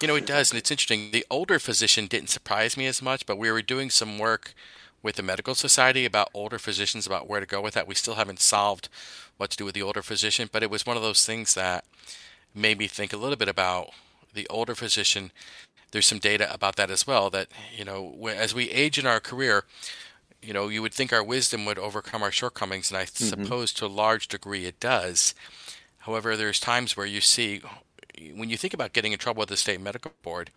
You 0.00 0.08
know, 0.08 0.14
it 0.14 0.26
does, 0.26 0.50
and 0.50 0.58
it's 0.58 0.70
interesting. 0.70 1.10
The 1.10 1.26
older 1.30 1.58
physician 1.58 2.06
didn't 2.06 2.30
surprise 2.30 2.76
me 2.76 2.86
as 2.86 3.02
much, 3.02 3.26
but 3.26 3.36
we 3.36 3.50
were 3.50 3.60
doing 3.60 3.90
some 3.90 4.18
work 4.18 4.54
with 5.02 5.16
the 5.16 5.22
medical 5.22 5.54
society 5.54 6.04
about 6.04 6.30
older 6.34 6.58
physicians, 6.58 7.06
about 7.06 7.28
where 7.28 7.40
to 7.40 7.46
go 7.46 7.60
with 7.60 7.74
that. 7.74 7.86
We 7.86 7.94
still 7.94 8.14
haven't 8.14 8.40
solved 8.40 8.88
what 9.36 9.50
to 9.50 9.56
do 9.56 9.64
with 9.64 9.74
the 9.74 9.82
older 9.82 10.02
physician, 10.02 10.48
but 10.50 10.62
it 10.62 10.70
was 10.70 10.86
one 10.86 10.96
of 10.96 11.02
those 11.02 11.24
things 11.24 11.54
that 11.54 11.84
made 12.54 12.78
me 12.78 12.88
think 12.88 13.12
a 13.12 13.16
little 13.16 13.36
bit 13.36 13.48
about 13.48 13.90
the 14.34 14.46
older 14.48 14.74
physician. 14.74 15.30
There's 15.90 16.06
some 16.06 16.18
data 16.18 16.52
about 16.52 16.76
that 16.76 16.90
as 16.90 17.06
well. 17.06 17.30
That 17.30 17.48
you 17.76 17.84
know, 17.84 18.28
as 18.28 18.54
we 18.54 18.70
age 18.70 18.98
in 18.98 19.06
our 19.06 19.20
career, 19.20 19.64
you 20.42 20.52
know, 20.52 20.68
you 20.68 20.82
would 20.82 20.94
think 20.94 21.12
our 21.12 21.24
wisdom 21.24 21.64
would 21.64 21.78
overcome 21.78 22.22
our 22.22 22.32
shortcomings, 22.32 22.90
and 22.90 22.98
I 22.98 23.04
mm-hmm. 23.04 23.24
suppose 23.24 23.72
to 23.74 23.86
a 23.86 23.88
large 23.88 24.28
degree 24.28 24.66
it 24.66 24.80
does. 24.80 25.34
However, 25.98 26.36
there's 26.36 26.60
times 26.60 26.96
where 26.96 27.06
you 27.06 27.20
see, 27.20 27.60
when 28.34 28.48
you 28.48 28.56
think 28.56 28.74
about 28.74 28.92
getting 28.92 29.12
in 29.12 29.18
trouble 29.18 29.40
with 29.40 29.48
the 29.48 29.56
state 29.56 29.80
medical 29.80 30.12
board, 30.22 30.50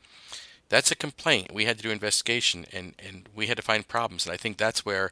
that's 0.72 0.90
a 0.90 0.96
complaint. 0.96 1.54
We 1.54 1.66
had 1.66 1.76
to 1.78 1.84
do 1.84 1.92
investigation, 1.92 2.66
and, 2.72 2.94
and 2.98 3.28
we 3.36 3.48
had 3.48 3.58
to 3.58 3.64
find 3.64 3.86
problems, 3.86 4.26
and 4.26 4.34
I 4.34 4.38
think 4.38 4.56
that's 4.56 4.86
where 4.86 5.12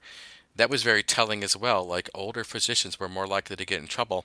that 0.56 0.70
was 0.70 0.84
very 0.84 1.04
telling 1.04 1.44
as 1.44 1.56
well. 1.56 1.86
Like 1.86 2.10
older 2.16 2.46
physicians 2.46 2.98
were 2.98 3.10
more 3.10 3.28
likely 3.28 3.58
to 3.58 3.66
get 3.66 3.82
in 3.82 3.88
trouble, 3.88 4.24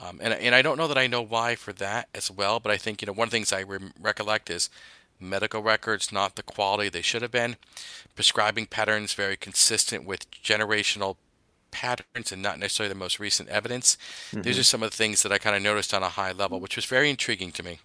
um, 0.00 0.20
and 0.22 0.32
and 0.32 0.54
I 0.54 0.62
don't 0.62 0.78
know 0.78 0.86
that 0.86 0.96
I 0.96 1.08
know 1.08 1.20
why 1.20 1.56
for 1.56 1.72
that 1.74 2.08
as 2.14 2.30
well. 2.30 2.60
But 2.60 2.70
I 2.70 2.76
think 2.76 3.02
you 3.02 3.06
know 3.06 3.12
one 3.12 3.26
of 3.26 3.32
the 3.32 3.36
things 3.36 3.52
I 3.52 3.60
re- 3.60 3.90
recollect 4.00 4.50
is 4.50 4.70
medical 5.18 5.62
records 5.64 6.12
not 6.12 6.36
the 6.36 6.44
quality 6.44 6.88
they 6.88 7.02
should 7.02 7.22
have 7.22 7.32
been, 7.32 7.56
prescribing 8.14 8.66
patterns 8.66 9.14
very 9.14 9.36
consistent 9.36 10.04
with 10.04 10.30
generational 10.30 11.16
patterns 11.72 12.30
and 12.30 12.40
not 12.40 12.60
necessarily 12.60 12.88
the 12.88 12.98
most 12.98 13.18
recent 13.18 13.48
evidence. 13.48 13.98
Mm-hmm. 14.30 14.42
These 14.42 14.60
are 14.60 14.64
some 14.64 14.84
of 14.84 14.92
the 14.92 14.96
things 14.96 15.24
that 15.24 15.32
I 15.32 15.38
kind 15.38 15.56
of 15.56 15.62
noticed 15.62 15.92
on 15.92 16.04
a 16.04 16.08
high 16.08 16.30
level, 16.30 16.60
which 16.60 16.76
was 16.76 16.84
very 16.84 17.10
intriguing 17.10 17.50
to 17.50 17.64
me. 17.64 17.80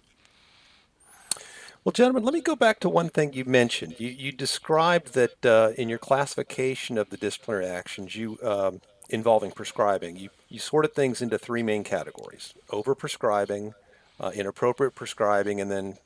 Well, 1.84 1.92
gentlemen, 1.92 2.24
let 2.24 2.32
me 2.32 2.40
go 2.40 2.56
back 2.56 2.80
to 2.80 2.88
one 2.88 3.10
thing 3.10 3.34
you 3.34 3.44
mentioned. 3.44 3.96
You, 3.98 4.08
you 4.08 4.32
described 4.32 5.12
that 5.12 5.44
uh, 5.44 5.72
in 5.76 5.90
your 5.90 5.98
classification 5.98 6.96
of 6.96 7.10
the 7.10 7.18
disciplinary 7.18 7.66
actions 7.66 8.16
you 8.16 8.38
um, 8.42 8.80
involving 9.10 9.50
prescribing, 9.50 10.16
you, 10.16 10.30
you 10.48 10.58
sorted 10.58 10.94
things 10.94 11.20
into 11.20 11.36
three 11.36 11.62
main 11.62 11.84
categories: 11.84 12.54
overprescribing, 12.70 13.74
uh, 14.18 14.32
inappropriate 14.34 14.94
prescribing, 14.94 15.60
and 15.60 15.70
then 15.70 15.98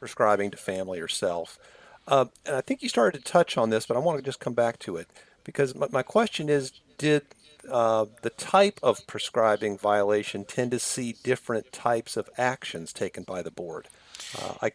prescribing 0.00 0.50
to 0.50 0.56
family 0.56 0.98
or 0.98 1.06
self. 1.06 1.60
Uh, 2.08 2.24
and 2.44 2.56
I 2.56 2.60
think 2.60 2.82
you 2.82 2.88
started 2.88 3.16
to 3.18 3.24
touch 3.24 3.56
on 3.56 3.70
this, 3.70 3.86
but 3.86 3.96
I 3.96 4.00
want 4.00 4.18
to 4.18 4.24
just 4.24 4.40
come 4.40 4.54
back 4.54 4.80
to 4.80 4.96
it 4.96 5.06
because 5.44 5.76
my, 5.76 5.86
my 5.92 6.02
question 6.02 6.48
is: 6.48 6.72
Did 6.98 7.22
uh, 7.70 8.06
the 8.22 8.30
type 8.30 8.80
of 8.82 9.06
prescribing 9.06 9.78
violation 9.78 10.44
tend 10.44 10.72
to 10.72 10.80
see 10.80 11.14
different 11.22 11.72
types 11.72 12.16
of 12.16 12.28
actions 12.36 12.92
taken 12.92 13.22
by 13.22 13.42
the 13.42 13.50
board. 13.52 13.86
Uh, 14.36 14.54
I 14.60 14.72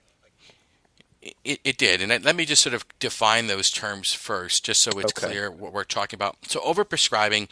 it, 1.49 1.59
it, 1.63 1.77
did, 1.77 2.01
and 2.01 2.23
let 2.23 2.35
me 2.35 2.45
just 2.45 2.61
sort 2.61 2.75
of 2.75 2.85
define 2.99 3.47
those 3.47 3.71
terms 3.71 4.13
first, 4.13 4.63
just 4.63 4.81
so 4.81 4.91
it's 4.99 5.13
okay. 5.17 5.27
clear 5.27 5.49
what 5.51 5.73
we're 5.73 5.83
talking 5.83 6.17
about. 6.17 6.37
So, 6.47 6.59
overprescribing, 6.59 7.49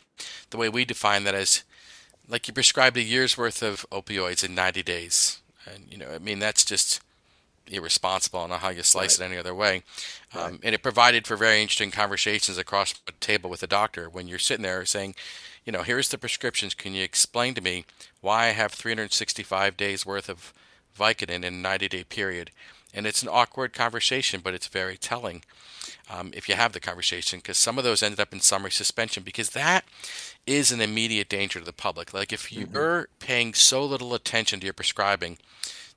the 0.51 0.58
way 0.58 0.70
we 0.70 0.86
define 0.86 1.24
that 1.24 1.34
is 1.34 1.63
like 2.30 2.48
you 2.48 2.54
prescribed 2.54 2.96
a 2.98 3.01
year's 3.01 3.38
worth 3.38 3.63
of 3.63 3.86
opioids 3.92 4.44
in 4.44 4.54
90 4.54 4.84
days, 4.84 5.42
and 5.66 5.86
you 5.89 5.98
know, 5.98 6.12
I 6.13 6.20
mean, 6.20 6.38
that's 6.38 6.63
just 6.63 7.01
irresponsible. 7.70 8.39
I 8.39 8.44
don't 8.44 8.50
know 8.51 8.56
how 8.58 8.70
you 8.70 8.84
slice 8.84 9.20
right. 9.20 9.25
it 9.25 9.32
any 9.32 9.39
other 9.39 9.56
way. 9.56 9.84
Um. 10.36 10.60
And 10.63 10.75
it 10.75 10.84
provided 10.84 11.25
for 11.25 11.36
very 11.36 11.62
interesting 11.62 11.92
conversations 11.92 12.58
across 12.58 12.94
the 12.94 13.13
table 13.13 13.50
with 13.50 13.62
the 13.62 13.68
doctor 13.68 14.10
when 14.10 14.27
you're 14.27 14.39
sitting 14.39 14.63
there 14.63 14.86
saying, 14.86 15.16
you 15.66 15.72
know, 15.72 15.82
here's 15.82 16.10
the 16.10 16.18
prescriptions. 16.18 16.74
Can 16.74 16.94
you 16.94 17.04
explain 17.04 17.54
to 17.56 17.62
me 17.62 17.86
why 18.22 18.46
I 18.46 18.51
have 18.51 18.72
365 18.72 19.75
days 19.75 20.06
worth 20.06 20.30
of 20.30 20.54
Vicodin 20.98 21.44
in 21.44 21.44
a 21.44 21.51
90 21.51 21.89
day 21.89 22.04
period? 22.04 22.51
And 22.98 23.06
it's 23.06 23.22
an 23.22 23.30
awkward 23.32 23.74
conversation, 23.74 24.42
but 24.44 24.56
it's 24.56 24.66
very 24.66 24.98
telling 24.98 25.44
um, 26.10 26.32
if 26.34 26.50
you 26.50 26.56
have 26.56 26.74
the 26.74 26.80
conversation, 26.80 27.38
because 27.38 27.60
some 27.60 27.77
of 27.77 27.84
those 27.84 28.01
ended 28.01 28.20
up 28.20 28.34
in 28.34 28.39
summary 28.39 28.72
suspension, 28.72 29.22
because 29.22 29.51
that 29.51 29.86
is 30.48 30.72
an 30.72 30.82
immediate 30.82 31.30
danger 31.30 31.60
to 31.60 31.66
the 31.66 31.72
public. 31.72 32.12
Like 32.12 32.34
if 32.34 32.51
you're 32.51 33.04
mm-hmm. 33.04 33.20
paying 33.20 33.54
so 33.54 33.86
little 33.86 34.16
attention 34.16 34.60
to 34.60 34.66
your 34.66 34.74
prescribing 34.74 35.38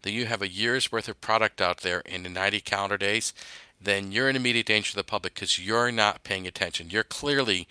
that 0.03 0.11
you 0.11 0.27
have 0.27 0.43
a 0.43 0.49
year's 0.49 0.93
worth 0.93 1.09
of 1.09 1.23
product 1.23 1.63
out 1.63 1.79
there 1.79 2.01
in 2.01 2.31
90 2.31 2.61
calendar 2.61 2.99
days, 2.99 3.33
then 3.81 4.13
you're 4.13 4.29
in 4.29 4.37
immediate 4.37 4.67
danger 4.67 4.91
to 4.91 4.97
the 4.97 5.03
public 5.03 5.35
because 5.35 5.59
you're 5.59 5.91
not 5.91 6.23
paying 6.23 6.47
attention. 6.47 6.91
You're 6.91 7.03
clearly 7.03 7.67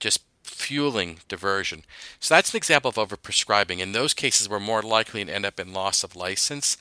just 0.00 0.22
fueling 0.44 1.18
diversion. 1.26 1.82
So 2.20 2.34
that's 2.34 2.52
an 2.52 2.58
example 2.58 2.90
of 2.90 2.96
overprescribing. 2.96 3.78
In 3.78 3.92
those 3.92 4.14
cases, 4.14 4.48
we're 4.48 4.60
more 4.60 4.82
likely 4.82 5.24
to 5.24 5.34
end 5.34 5.46
up 5.46 5.58
in 5.58 5.72
loss 5.72 6.04
of 6.04 6.14
license. 6.14 6.76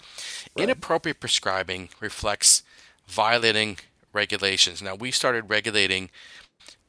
Right. 0.55 0.63
Inappropriate 0.63 1.19
prescribing 1.19 1.89
reflects 1.99 2.61
violating 3.07 3.77
regulations. 4.11 4.81
Now, 4.81 4.95
we 4.95 5.11
started 5.11 5.49
regulating 5.49 6.09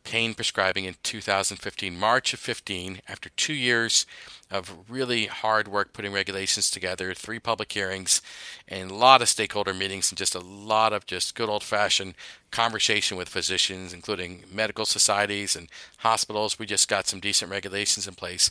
pain 0.05 0.35
prescribing 0.35 0.85
in 0.85 0.95
2015, 1.03 1.99
March 1.99 2.33
of 2.35 2.39
15, 2.39 3.01
after 3.09 3.31
two 3.31 3.55
years 3.55 4.07
of 4.51 4.89
really 4.89 5.27
hard 5.27 5.67
work 5.67 5.93
putting 5.93 6.13
regulations 6.13 6.71
together, 6.71 7.15
three 7.15 7.39
public 7.39 7.73
hearings, 7.73 8.23
and 8.69 8.91
a 8.91 8.95
lot 8.95 9.23
of 9.23 9.29
stakeholder 9.29 9.75
meetings, 9.75 10.11
and 10.11 10.19
just 10.19 10.35
a 10.35 10.41
lot 10.41 10.93
of 10.93 11.07
just 11.07 11.35
good 11.35 11.49
old 11.49 11.65
fashioned 11.65 12.15
conversation 12.51 13.17
with 13.17 13.29
physicians, 13.29 13.93
including 13.93 14.45
medical 14.53 14.85
societies 14.85 15.57
and 15.57 15.69
hospitals. 15.99 16.59
We 16.59 16.67
just 16.67 16.89
got 16.89 17.07
some 17.07 17.19
decent 17.19 17.51
regulations 17.51 18.07
in 18.07 18.15
place. 18.15 18.51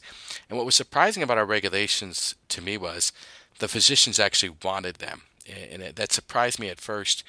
And 0.50 0.58
what 0.58 0.66
was 0.66 0.76
surprising 0.76 1.24
about 1.24 1.38
our 1.38 1.46
regulations 1.46 2.36
to 2.50 2.62
me 2.62 2.78
was 2.78 3.14
the 3.60 3.68
physicians 3.68 4.20
actually 4.20 4.56
wanted 4.64 4.96
them. 4.96 5.22
And 5.48 5.84
that 5.96 6.12
surprised 6.12 6.60
me 6.60 6.70
at 6.70 6.82
first 6.82 7.24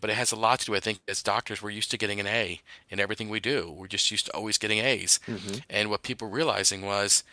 but 0.00 0.10
it 0.10 0.16
has 0.16 0.32
a 0.32 0.36
lot 0.36 0.60
to 0.60 0.66
do, 0.66 0.74
I 0.74 0.80
think, 0.80 1.00
as 1.08 1.22
doctors, 1.22 1.62
we're 1.62 1.70
used 1.70 1.90
to 1.92 1.98
getting 1.98 2.20
an 2.20 2.26
A 2.26 2.60
in 2.90 3.00
everything 3.00 3.28
we 3.28 3.40
do. 3.40 3.74
We're 3.76 3.86
just 3.86 4.10
used 4.10 4.26
to 4.26 4.32
always 4.32 4.58
getting 4.58 4.78
A's. 4.78 5.20
Mm-hmm. 5.26 5.58
And 5.70 5.90
what 5.90 6.02
people 6.02 6.28
realizing 6.28 6.82
was, 6.82 7.24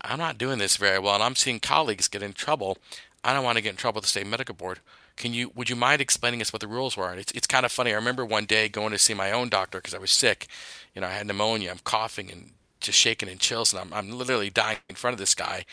I'm 0.00 0.18
not 0.18 0.38
doing 0.38 0.58
this 0.58 0.76
very 0.76 0.98
well, 0.98 1.14
and 1.14 1.22
I'm 1.22 1.34
seeing 1.34 1.60
colleagues 1.60 2.08
get 2.08 2.22
in 2.22 2.32
trouble. 2.32 2.78
I 3.24 3.32
don't 3.32 3.44
want 3.44 3.56
to 3.56 3.62
get 3.62 3.70
in 3.70 3.76
trouble 3.76 3.98
with 3.98 4.04
the 4.04 4.10
state 4.10 4.26
medical 4.26 4.54
board. 4.54 4.80
Can 5.16 5.32
you? 5.32 5.50
Would 5.54 5.70
you 5.70 5.76
mind 5.76 6.00
explaining 6.00 6.42
us 6.42 6.52
what 6.52 6.60
the 6.60 6.68
rules 6.68 6.96
were? 6.96 7.10
And 7.10 7.18
it's 7.18 7.32
it's 7.32 7.46
kind 7.46 7.64
of 7.64 7.72
funny. 7.72 7.92
I 7.92 7.96
remember 7.96 8.24
one 8.24 8.44
day 8.44 8.68
going 8.68 8.92
to 8.92 8.98
see 8.98 9.14
my 9.14 9.32
own 9.32 9.48
doctor 9.48 9.78
because 9.78 9.94
I 9.94 9.98
was 9.98 10.10
sick. 10.10 10.46
You 10.94 11.00
know, 11.00 11.06
I 11.08 11.12
had 11.12 11.26
pneumonia. 11.26 11.70
I'm 11.70 11.78
coughing 11.78 12.30
and 12.30 12.52
just 12.80 12.98
shaking 12.98 13.28
and 13.28 13.40
chills, 13.40 13.72
and 13.72 13.80
I'm 13.80 13.92
I'm 13.94 14.10
literally 14.12 14.50
dying 14.50 14.78
in 14.88 14.94
front 14.94 15.14
of 15.14 15.18
this 15.18 15.34
guy. 15.34 15.64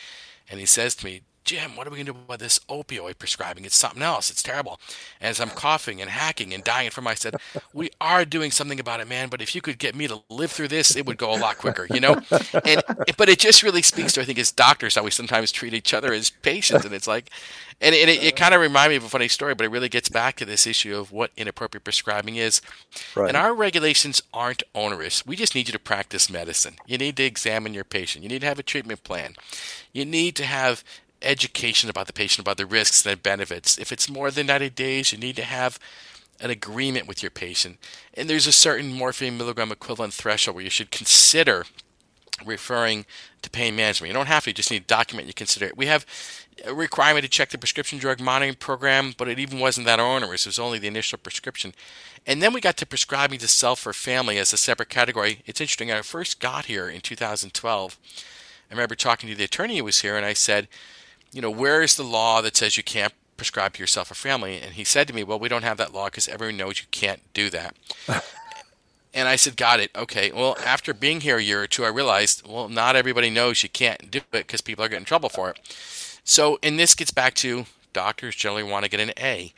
And 0.50 0.60
he 0.60 0.66
says 0.66 0.94
to 0.96 1.04
me, 1.04 1.22
Jim, 1.44 1.76
what 1.76 1.86
are 1.86 1.90
we 1.90 1.96
going 1.96 2.06
to 2.06 2.12
do 2.12 2.18
about 2.18 2.38
this 2.38 2.58
opioid 2.70 3.18
prescribing? 3.18 3.66
It's 3.66 3.76
something 3.76 4.02
else. 4.02 4.30
It's 4.30 4.42
terrible. 4.42 4.80
And 5.20 5.28
as 5.28 5.40
I'm 5.40 5.50
coughing 5.50 6.00
and 6.00 6.08
hacking 6.08 6.54
and 6.54 6.64
dying 6.64 6.90
from, 6.90 7.06
I 7.06 7.14
said, 7.14 7.36
we 7.74 7.90
are 8.00 8.24
doing 8.24 8.50
something 8.50 8.80
about 8.80 9.00
it, 9.00 9.08
man. 9.08 9.28
But 9.28 9.42
if 9.42 9.54
you 9.54 9.60
could 9.60 9.78
get 9.78 9.94
me 9.94 10.08
to 10.08 10.22
live 10.30 10.50
through 10.50 10.68
this, 10.68 10.96
it 10.96 11.04
would 11.04 11.18
go 11.18 11.34
a 11.34 11.36
lot 11.36 11.58
quicker, 11.58 11.86
you 11.90 12.00
know? 12.00 12.20
And, 12.64 12.82
but 13.18 13.28
it 13.28 13.38
just 13.38 13.62
really 13.62 13.82
speaks 13.82 14.14
to, 14.14 14.22
I 14.22 14.24
think, 14.24 14.38
as 14.38 14.50
doctors, 14.50 14.94
how 14.94 15.02
we 15.02 15.10
sometimes 15.10 15.52
treat 15.52 15.74
each 15.74 15.92
other 15.92 16.12
as 16.12 16.30
patients. 16.30 16.84
And 16.84 16.94
it's 16.94 17.06
like, 17.06 17.30
and 17.80 17.94
it, 17.94 18.08
it, 18.08 18.22
it 18.22 18.36
kind 18.36 18.54
of 18.54 18.60
reminds 18.60 18.90
me 18.90 18.96
of 18.96 19.04
a 19.04 19.08
funny 19.08 19.28
story, 19.28 19.54
but 19.54 19.66
it 19.66 19.70
really 19.70 19.88
gets 19.88 20.08
back 20.08 20.36
to 20.36 20.44
this 20.44 20.66
issue 20.66 20.96
of 20.96 21.12
what 21.12 21.30
inappropriate 21.36 21.84
prescribing 21.84 22.36
is. 22.36 22.62
Right. 23.14 23.28
And 23.28 23.36
our 23.36 23.54
regulations 23.54 24.22
aren't 24.32 24.62
onerous. 24.74 25.26
We 25.26 25.36
just 25.36 25.54
need 25.54 25.68
you 25.68 25.72
to 25.72 25.78
practice 25.78 26.30
medicine. 26.30 26.76
You 26.86 26.96
need 26.96 27.16
to 27.18 27.24
examine 27.24 27.74
your 27.74 27.84
patient. 27.84 28.22
You 28.22 28.28
need 28.28 28.40
to 28.42 28.46
have 28.46 28.58
a 28.58 28.62
treatment 28.62 29.02
plan. 29.02 29.34
You 29.92 30.04
need 30.04 30.36
to 30.36 30.44
have 30.44 30.82
education 31.24 31.90
about 31.90 32.06
the 32.06 32.12
patient 32.12 32.44
about 32.46 32.56
the 32.56 32.66
risks 32.66 33.04
and 33.04 33.12
the 33.12 33.20
benefits. 33.20 33.78
If 33.78 33.92
it's 33.92 34.08
more 34.08 34.30
than 34.30 34.46
90 34.46 34.70
days, 34.70 35.12
you 35.12 35.18
need 35.18 35.36
to 35.36 35.44
have 35.44 35.78
an 36.40 36.50
agreement 36.50 37.06
with 37.06 37.22
your 37.22 37.30
patient. 37.30 37.78
And 38.14 38.28
there's 38.28 38.46
a 38.46 38.52
certain 38.52 38.92
morphine 38.92 39.38
milligram 39.38 39.72
equivalent 39.72 40.12
threshold 40.12 40.56
where 40.56 40.64
you 40.64 40.70
should 40.70 40.90
consider 40.90 41.64
referring 42.44 43.06
to 43.42 43.50
pain 43.50 43.76
management. 43.76 44.08
You 44.08 44.14
don't 44.14 44.26
have 44.26 44.44
to, 44.44 44.50
you 44.50 44.54
just 44.54 44.70
need 44.70 44.80
to 44.80 44.86
document 44.86 45.28
you 45.28 45.34
consider 45.34 45.66
it. 45.66 45.76
We 45.76 45.86
have 45.86 46.04
a 46.64 46.74
requirement 46.74 47.24
to 47.24 47.30
check 47.30 47.50
the 47.50 47.58
prescription 47.58 47.98
drug 47.98 48.20
monitoring 48.20 48.56
program, 48.56 49.14
but 49.16 49.28
it 49.28 49.38
even 49.38 49.60
wasn't 49.60 49.86
that 49.86 50.00
onerous. 50.00 50.46
It 50.46 50.50
was 50.50 50.58
only 50.58 50.78
the 50.78 50.88
initial 50.88 51.18
prescription. 51.18 51.74
And 52.26 52.42
then 52.42 52.52
we 52.52 52.60
got 52.60 52.76
to 52.78 52.86
prescribing 52.86 53.38
to 53.40 53.48
self 53.48 53.86
or 53.86 53.92
family 53.92 54.38
as 54.38 54.52
a 54.52 54.56
separate 54.56 54.88
category. 54.88 55.42
It's 55.46 55.60
interesting. 55.60 55.92
I 55.92 56.00
first 56.02 56.40
got 56.40 56.66
here 56.66 56.88
in 56.88 57.00
2012. 57.00 57.98
I 58.70 58.72
remember 58.72 58.94
talking 58.94 59.28
to 59.28 59.36
the 59.36 59.44
attorney 59.44 59.78
who 59.78 59.84
was 59.84 60.00
here, 60.00 60.16
and 60.16 60.24
I 60.24 60.32
said, 60.32 60.68
you 61.34 61.42
know, 61.42 61.50
where 61.50 61.82
is 61.82 61.96
the 61.96 62.04
law 62.04 62.40
that 62.40 62.56
says 62.56 62.76
you 62.76 62.84
can't 62.84 63.12
prescribe 63.36 63.74
to 63.74 63.80
yourself 63.80 64.10
or 64.10 64.14
family? 64.14 64.60
And 64.60 64.74
he 64.74 64.84
said 64.84 65.08
to 65.08 65.14
me, 65.14 65.24
well, 65.24 65.38
we 65.38 65.48
don't 65.48 65.64
have 65.64 65.76
that 65.78 65.92
law 65.92 66.06
because 66.06 66.28
everyone 66.28 66.56
knows 66.56 66.78
you 66.78 66.86
can't 66.92 67.20
do 67.34 67.50
that. 67.50 67.74
and 69.14 69.28
I 69.28 69.34
said, 69.34 69.56
got 69.56 69.80
it. 69.80 69.90
Okay. 69.96 70.30
Well, 70.30 70.56
after 70.64 70.94
being 70.94 71.20
here 71.20 71.36
a 71.36 71.42
year 71.42 71.60
or 71.62 71.66
two, 71.66 71.84
I 71.84 71.88
realized, 71.88 72.46
well, 72.46 72.68
not 72.68 72.94
everybody 72.94 73.30
knows 73.30 73.64
you 73.64 73.68
can't 73.68 74.12
do 74.12 74.18
it 74.18 74.30
because 74.30 74.60
people 74.60 74.84
are 74.84 74.88
getting 74.88 75.02
in 75.02 75.06
trouble 75.06 75.28
for 75.28 75.50
it. 75.50 75.58
So, 76.22 76.58
and 76.62 76.78
this 76.78 76.94
gets 76.94 77.10
back 77.10 77.34
to 77.34 77.66
doctors 77.92 78.36
generally 78.36 78.62
want 78.62 78.84
to 78.84 78.90
get 78.90 79.00
an 79.00 79.12
A. 79.18 79.52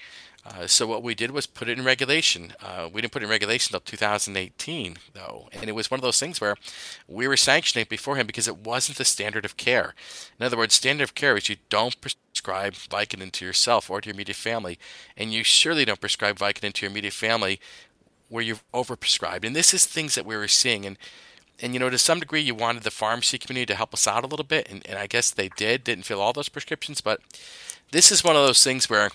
Uh, 0.47 0.67
so 0.67 0.87
what 0.87 1.03
we 1.03 1.15
did 1.15 1.31
was 1.31 1.47
put 1.47 1.69
it 1.69 1.79
in 1.79 1.85
regulation. 1.85 2.53
Uh, 2.62 2.88
we 2.93 3.00
didn't 3.00 3.12
put 3.12 3.23
it 3.23 3.25
in 3.25 3.31
regulation 3.31 3.75
until 3.75 3.85
2018, 3.85 4.97
though, 5.12 5.49
and 5.53 5.69
it 5.69 5.75
was 5.75 5.91
one 5.91 5.99
of 5.99 6.03
those 6.03 6.21
things 6.21 6.41
where 6.41 6.57
we 7.09 7.26
were 7.26 7.37
sanctioning 7.37 7.83
it 7.83 7.88
beforehand 7.88 8.26
because 8.26 8.47
it 8.47 8.59
wasn't 8.59 8.99
the 8.99 9.05
standard 9.05 9.45
of 9.45 9.57
care. 9.57 9.95
In 10.38 10.47
other 10.47 10.57
words, 10.57 10.75
standard 10.75 11.05
of 11.05 11.15
care 11.15 11.37
is 11.37 11.49
you 11.49 11.57
don't 11.69 12.00
prescribe 12.00 12.75
Vicodin 12.75 13.33
to 13.33 13.45
yourself 13.45 13.91
or 13.91 14.00
to 14.00 14.09
your 14.09 14.15
immediate 14.15 14.37
family, 14.37 14.79
and 15.17 15.33
you 15.33 15.43
surely 15.43 15.85
don't 15.85 16.00
prescribe 16.00 16.38
Vicodin 16.38 16.73
to 16.75 16.83
your 16.83 16.91
immediate 16.93 17.15
family 17.15 17.61
where 18.29 18.43
you've 18.43 18.65
overprescribed. 18.73 19.45
And 19.45 19.55
this 19.55 19.75
is 19.75 19.87
things 19.87 20.15
that 20.15 20.26
we 20.26 20.37
were 20.37 20.49
seeing, 20.49 20.87
and 20.87 20.97
and 21.59 21.73
you 21.73 21.81
know 21.81 21.91
to 21.91 21.99
some 21.99 22.21
degree 22.21 22.41
you 22.41 22.55
wanted 22.55 22.83
the 22.83 22.91
pharmacy 22.91 23.38
community 23.38 23.67
to 23.67 23.76
help 23.76 23.95
us 23.95 24.07
out 24.07 24.25
a 24.25 24.26
little 24.26 24.45
bit, 24.45 24.69
and, 24.71 24.87
and 24.87 24.99
I 24.99 25.07
guess 25.07 25.31
they 25.31 25.49
did. 25.49 25.85
Didn't 25.85 26.05
fill 26.05 26.21
all 26.21 26.33
those 26.33 26.49
prescriptions, 26.49 27.00
but 27.00 27.21
this 27.93 28.12
is 28.12 28.23
one 28.23 28.37
of 28.37 28.47
those 28.47 28.62
things 28.62 28.91
where 28.91 29.11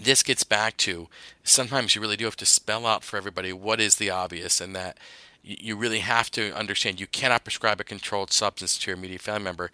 this 0.00 0.22
gets 0.22 0.44
back 0.44 0.76
to 0.78 1.08
sometimes 1.42 1.94
you 1.94 2.00
really 2.00 2.16
do 2.16 2.24
have 2.24 2.36
to 2.36 2.46
spell 2.46 2.86
out 2.86 3.04
for 3.04 3.16
everybody 3.16 3.52
what 3.52 3.80
is 3.80 3.96
the 3.96 4.10
obvious 4.10 4.60
and 4.60 4.74
that 4.74 4.98
you 5.44 5.76
really 5.76 5.98
have 5.98 6.30
to 6.30 6.56
understand 6.56 6.98
you 6.98 7.06
cannot 7.06 7.44
prescribe 7.44 7.80
a 7.80 7.84
controlled 7.84 8.32
substance 8.32 8.78
to 8.78 8.90
your 8.90 8.96
immediate 8.96 9.20
family 9.20 9.44
member. 9.44 9.70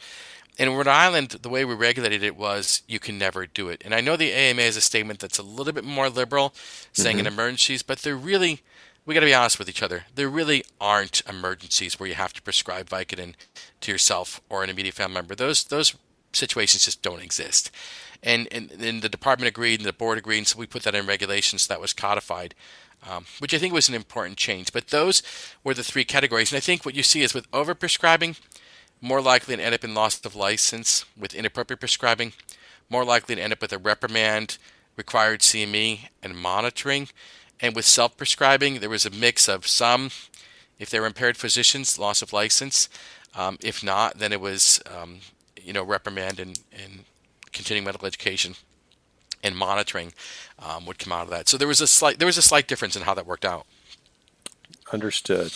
In 0.59 0.75
Rhode 0.75 0.89
Island, 0.89 1.31
the 1.43 1.49
way 1.49 1.65
we 1.65 1.75
regulated 1.75 2.23
it 2.23 2.37
was 2.37 2.83
you 2.89 2.99
can 2.99 3.17
never 3.17 3.47
do 3.47 3.69
it. 3.69 3.81
And 3.85 3.95
I 3.95 4.00
know 4.00 4.17
the 4.17 4.33
AMA 4.33 4.62
has 4.62 4.77
a 4.77 4.81
statement 4.81 5.21
that's 5.21 5.39
a 5.39 5.45
little 5.45 5.73
bit 5.73 5.85
more 5.85 6.11
liberal, 6.11 6.53
saying 6.93 7.17
mm-hmm. 7.17 7.27
in 7.27 7.33
emergencies, 7.33 7.83
but 7.83 8.00
they're 8.00 8.17
really, 8.17 8.62
we 9.07 9.15
got 9.15 9.21
to 9.21 9.27
be 9.27 9.35
honest 9.35 9.59
with 9.59 9.69
each 9.69 9.83
other. 9.83 10.07
There 10.15 10.29
really 10.29 10.65
aren't 10.81 11.23
emergencies 11.29 11.99
where 11.99 12.09
you 12.09 12.17
have 12.17 12.33
to 12.33 12.43
prescribe 12.43 12.89
Vicodin 12.91 13.35
to 13.81 13.93
yourself 13.93 14.41
or 14.50 14.65
an 14.65 14.71
immediate 14.71 14.97
family 14.97 15.15
member. 15.15 15.37
Those 15.37 15.65
those 15.65 15.95
situations 16.32 16.84
just 16.84 17.02
don't 17.02 17.22
exist 17.22 17.70
and, 18.22 18.49
and, 18.52 18.70
and 18.72 19.02
the 19.02 19.08
department 19.08 19.49
agreed 19.49 19.80
and 19.80 19.88
the 19.88 19.92
board 19.92 20.18
agreed, 20.18 20.38
and 20.38 20.46
so 20.46 20.58
we 20.58 20.66
put 20.66 20.82
that 20.82 20.94
in 20.94 21.06
regulations 21.06 21.66
that 21.66 21.80
was 21.80 21.92
codified. 21.92 22.54
Um, 23.08 23.25
which 23.38 23.54
I 23.54 23.58
think 23.58 23.72
was 23.72 23.88
an 23.88 23.94
important 23.94 24.37
change. 24.37 24.75
But 24.75 24.88
those 24.88 25.22
were 25.64 25.72
the 25.72 25.82
three 25.82 26.04
categories. 26.04 26.52
And 26.52 26.58
I 26.58 26.60
think 26.60 26.84
what 26.84 26.94
you 26.94 27.02
see 27.02 27.22
is 27.22 27.32
with 27.32 27.50
overprescribing, 27.50 28.38
more 29.00 29.22
likely 29.22 29.56
to 29.56 29.62
end 29.62 29.75
up 29.75 29.84
in 29.84 29.94
loss 29.94 30.22
of 30.22 30.37
license. 30.37 31.06
With 31.18 31.34
inappropriate 31.34 31.80
prescribing, 31.80 32.34
more 32.90 33.02
likely 33.02 33.37
to 33.37 33.40
end 33.40 33.54
up 33.54 33.62
with 33.62 33.72
a 33.72 33.78
reprimand, 33.78 34.58
required 34.99 35.40
CME, 35.40 36.08
and 36.22 36.37
monitoring. 36.37 37.08
And 37.58 37.75
with 37.75 37.87
self 37.87 38.18
prescribing, 38.18 38.80
there 38.80 38.90
was 38.90 39.06
a 39.06 39.10
mix 39.10 39.49
of 39.49 39.66
some, 39.66 40.10
if 40.78 40.90
they 40.90 41.00
were 41.00 41.06
impaired 41.06 41.38
physicians, 41.38 41.99
loss 41.99 42.20
of 42.20 42.34
license. 42.34 42.90
Um, 43.34 43.56
if 43.62 43.82
not, 43.82 44.18
then 44.18 44.30
it 44.30 44.42
was, 44.42 44.82
um, 44.94 45.20
you 45.71 45.75
know, 45.75 45.85
reprimand 45.85 46.41
and, 46.41 46.59
and 46.73 47.05
continuing 47.53 47.85
medical 47.85 48.05
education 48.05 48.57
and 49.45 49.57
monitoring 49.57 50.12
um, 50.59 50.85
would 50.85 50.99
come 50.99 51.12
out 51.12 51.23
of 51.23 51.31
that. 51.31 51.49
So 51.49 51.57
there 51.57 51.69
was 51.69 51.81
a 51.81 51.87
slight 51.87 52.19
there 52.19 52.27
was 52.27 52.37
a 52.37 52.43
slight 52.43 52.67
difference 52.67 52.97
in 52.97 53.03
how 53.03 53.15
that 53.15 53.25
worked 53.25 53.45
out. 53.45 53.67
Understood. 54.93 55.53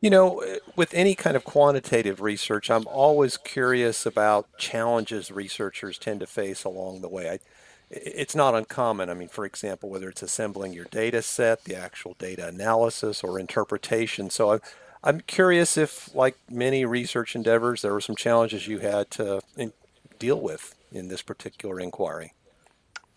You 0.00 0.10
know, 0.10 0.42
with 0.74 0.92
any 0.92 1.14
kind 1.14 1.36
of 1.36 1.44
quantitative 1.44 2.20
research, 2.20 2.72
I'm 2.72 2.88
always 2.88 3.36
curious 3.36 4.04
about 4.04 4.48
challenges 4.58 5.30
researchers 5.30 5.96
tend 5.96 6.18
to 6.18 6.26
face 6.26 6.64
along 6.64 7.02
the 7.02 7.08
way. 7.08 7.30
I, 7.30 7.38
it's 7.88 8.34
not 8.34 8.56
uncommon. 8.56 9.10
I 9.10 9.14
mean, 9.14 9.28
for 9.28 9.44
example, 9.44 9.90
whether 9.90 10.08
it's 10.08 10.22
assembling 10.22 10.72
your 10.72 10.86
data 10.86 11.22
set, 11.22 11.62
the 11.62 11.76
actual 11.76 12.16
data 12.18 12.48
analysis, 12.48 13.22
or 13.22 13.38
interpretation. 13.38 14.28
So 14.28 14.54
I'm, 14.54 14.60
I'm 15.04 15.20
curious 15.20 15.76
if, 15.76 16.14
like 16.14 16.36
many 16.50 16.84
research 16.84 17.34
endeavors, 17.34 17.82
there 17.82 17.92
were 17.92 18.00
some 18.00 18.16
challenges 18.16 18.68
you 18.68 18.78
had 18.78 19.10
to 19.12 19.40
in, 19.56 19.72
deal 20.18 20.40
with 20.40 20.74
in 20.92 21.08
this 21.08 21.22
particular 21.22 21.80
inquiry. 21.80 22.34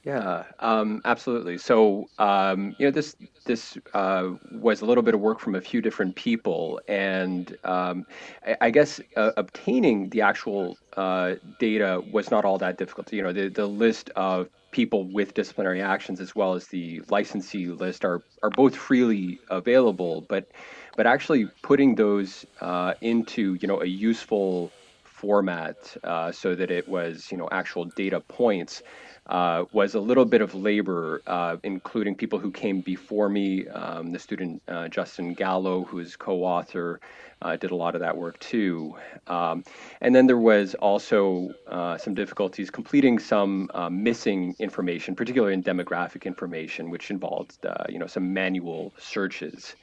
Yeah, 0.05 0.43
um, 0.59 1.01
absolutely. 1.03 1.57
So 1.57 2.09
um, 2.19 2.75
you 2.77 2.85
know, 2.85 2.91
this 2.91 3.15
this 3.45 3.75
uh, 3.95 4.33
was 4.51 4.81
a 4.81 4.85
little 4.85 5.01
bit 5.01 5.15
of 5.15 5.19
work 5.19 5.39
from 5.39 5.55
a 5.55 5.61
few 5.61 5.81
different 5.81 6.15
people, 6.15 6.79
and 6.87 7.57
um, 7.63 8.05
I, 8.45 8.55
I, 8.61 8.69
guess 8.69 9.01
uh, 9.17 9.31
obtaining 9.35 10.09
the 10.09 10.21
actual 10.21 10.77
uh, 10.95 11.35
data 11.59 12.03
was 12.11 12.29
not 12.29 12.45
all 12.45 12.59
that 12.59 12.77
difficult. 12.77 13.11
You 13.11 13.23
know, 13.23 13.33
the 13.33 13.49
the 13.49 13.65
list 13.65 14.11
of 14.15 14.47
people 14.69 15.11
with 15.11 15.33
disciplinary 15.33 15.81
actions 15.81 16.19
as 16.19 16.35
well 16.35 16.53
as 16.53 16.67
the 16.67 17.01
licensee 17.09 17.65
list 17.65 18.05
are 18.05 18.21
are 18.43 18.51
both 18.51 18.75
freely 18.75 19.39
available, 19.49 20.23
but 20.29 20.51
but 20.95 21.07
actually 21.07 21.47
putting 21.61 21.95
those 21.95 22.45
uh, 22.61 22.93
into 23.01 23.55
you 23.55 23.67
know 23.67 23.81
a 23.81 23.85
useful 23.85 24.71
format 25.03 25.95
uh, 26.03 26.31
so 26.31 26.55
that 26.55 26.71
it 26.71 26.87
was 26.87 27.31
you 27.31 27.37
know 27.37 27.47
actual 27.51 27.85
data 27.85 28.19
points 28.19 28.83
uh, 29.27 29.65
was 29.71 29.95
a 29.95 29.99
little 29.99 30.25
bit 30.25 30.41
of 30.41 30.53
labor, 30.53 31.19
uh, 31.25 31.57
including 31.63 32.13
people 32.13 32.37
who 32.37 32.51
came 32.51 32.81
before 32.81 33.27
me. 33.27 33.67
Um, 33.67 34.11
the 34.11 34.19
student 34.19 34.61
uh, 34.67 34.87
Justin 34.87 35.33
Gallo, 35.33 35.83
who 35.83 35.97
is 35.97 36.15
co-author, 36.15 36.99
uh, 37.41 37.55
did 37.55 37.71
a 37.71 37.75
lot 37.75 37.95
of 37.95 38.01
that 38.01 38.15
work 38.15 38.37
too. 38.39 38.95
Um, 39.25 39.63
and 39.99 40.13
then 40.13 40.27
there 40.27 40.37
was 40.37 40.75
also 40.75 41.49
some 41.97 42.13
difficulties 42.13 42.69
completing 42.69 43.17
some 43.17 43.71
missing 43.89 44.55
information, 44.59 45.15
particularly 45.15 45.55
in 45.55 45.63
demographic 45.63 46.25
information, 46.25 46.91
which 46.91 47.09
involved 47.09 47.57
you 47.89 47.97
know 47.97 48.07
some 48.07 48.31
manual 48.31 48.93
searches. 48.99 49.75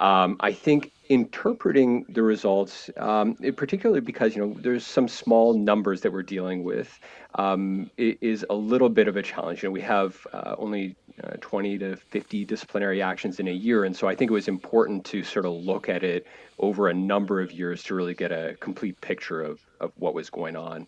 Um, 0.00 0.36
I 0.40 0.52
think 0.52 0.92
interpreting 1.08 2.04
the 2.08 2.22
results, 2.22 2.90
um, 2.98 3.34
particularly 3.56 4.00
because 4.00 4.36
you 4.36 4.46
know 4.46 4.54
there's 4.60 4.86
some 4.86 5.08
small 5.08 5.54
numbers 5.54 6.02
that 6.02 6.12
we're 6.12 6.22
dealing 6.22 6.62
with, 6.62 7.00
um, 7.34 7.90
is 7.96 8.44
a 8.48 8.54
little 8.54 8.88
bit 8.88 9.08
of 9.08 9.16
a 9.16 9.22
challenge. 9.22 9.62
You 9.62 9.68
know, 9.68 9.72
we 9.72 9.80
have 9.80 10.24
uh, 10.32 10.54
only 10.58 10.94
uh, 11.24 11.36
20 11.40 11.78
to 11.78 11.96
50 11.96 12.44
disciplinary 12.44 13.02
actions 13.02 13.40
in 13.40 13.48
a 13.48 13.52
year, 13.52 13.84
and 13.84 13.96
so 13.96 14.06
I 14.06 14.14
think 14.14 14.30
it 14.30 14.34
was 14.34 14.48
important 14.48 15.04
to 15.06 15.24
sort 15.24 15.46
of 15.46 15.52
look 15.52 15.88
at 15.88 16.04
it 16.04 16.26
over 16.58 16.88
a 16.88 16.94
number 16.94 17.40
of 17.40 17.50
years 17.50 17.82
to 17.84 17.94
really 17.94 18.14
get 18.14 18.30
a 18.30 18.56
complete 18.60 19.00
picture 19.00 19.42
of 19.42 19.60
of 19.80 19.92
what 19.96 20.14
was 20.14 20.30
going 20.30 20.54
on. 20.54 20.86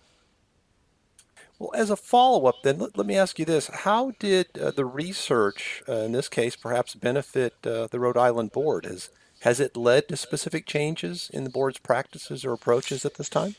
Well, 1.61 1.73
as 1.75 1.91
a 1.91 1.97
follow 1.97 2.47
up, 2.47 2.63
then 2.63 2.79
let, 2.79 2.97
let, 2.97 3.07
me 3.07 3.19
ask 3.19 3.39
you 3.39 3.45
this: 3.45 3.69
How 3.69 4.13
did 4.19 4.59
uh, 4.59 4.71
the 4.71 4.87
research, 4.87 5.83
uh, 5.87 5.93
in 5.93 6.13
this 6.13 6.27
case, 6.27 6.57
perhaps 6.57 6.95
benefit 6.95 7.55
uh, 7.67 7.87
the 7.87 8.01
Rhode 8.01 8.17
Island 8.17 8.51
Board? 8.51 8.87
Has 8.87 9.11
has 9.41 9.61
it 9.61 9.77
led 9.77 10.09
to 10.09 10.17
specific 10.17 10.67
changes 10.67 11.31
in 11.33 11.45
the 11.45 11.51
board's 11.51 11.79
practices 11.79 12.47
or 12.47 12.53
approaches 12.55 13.05
at 13.05 13.15
this 13.15 13.29
time? 13.29 13.57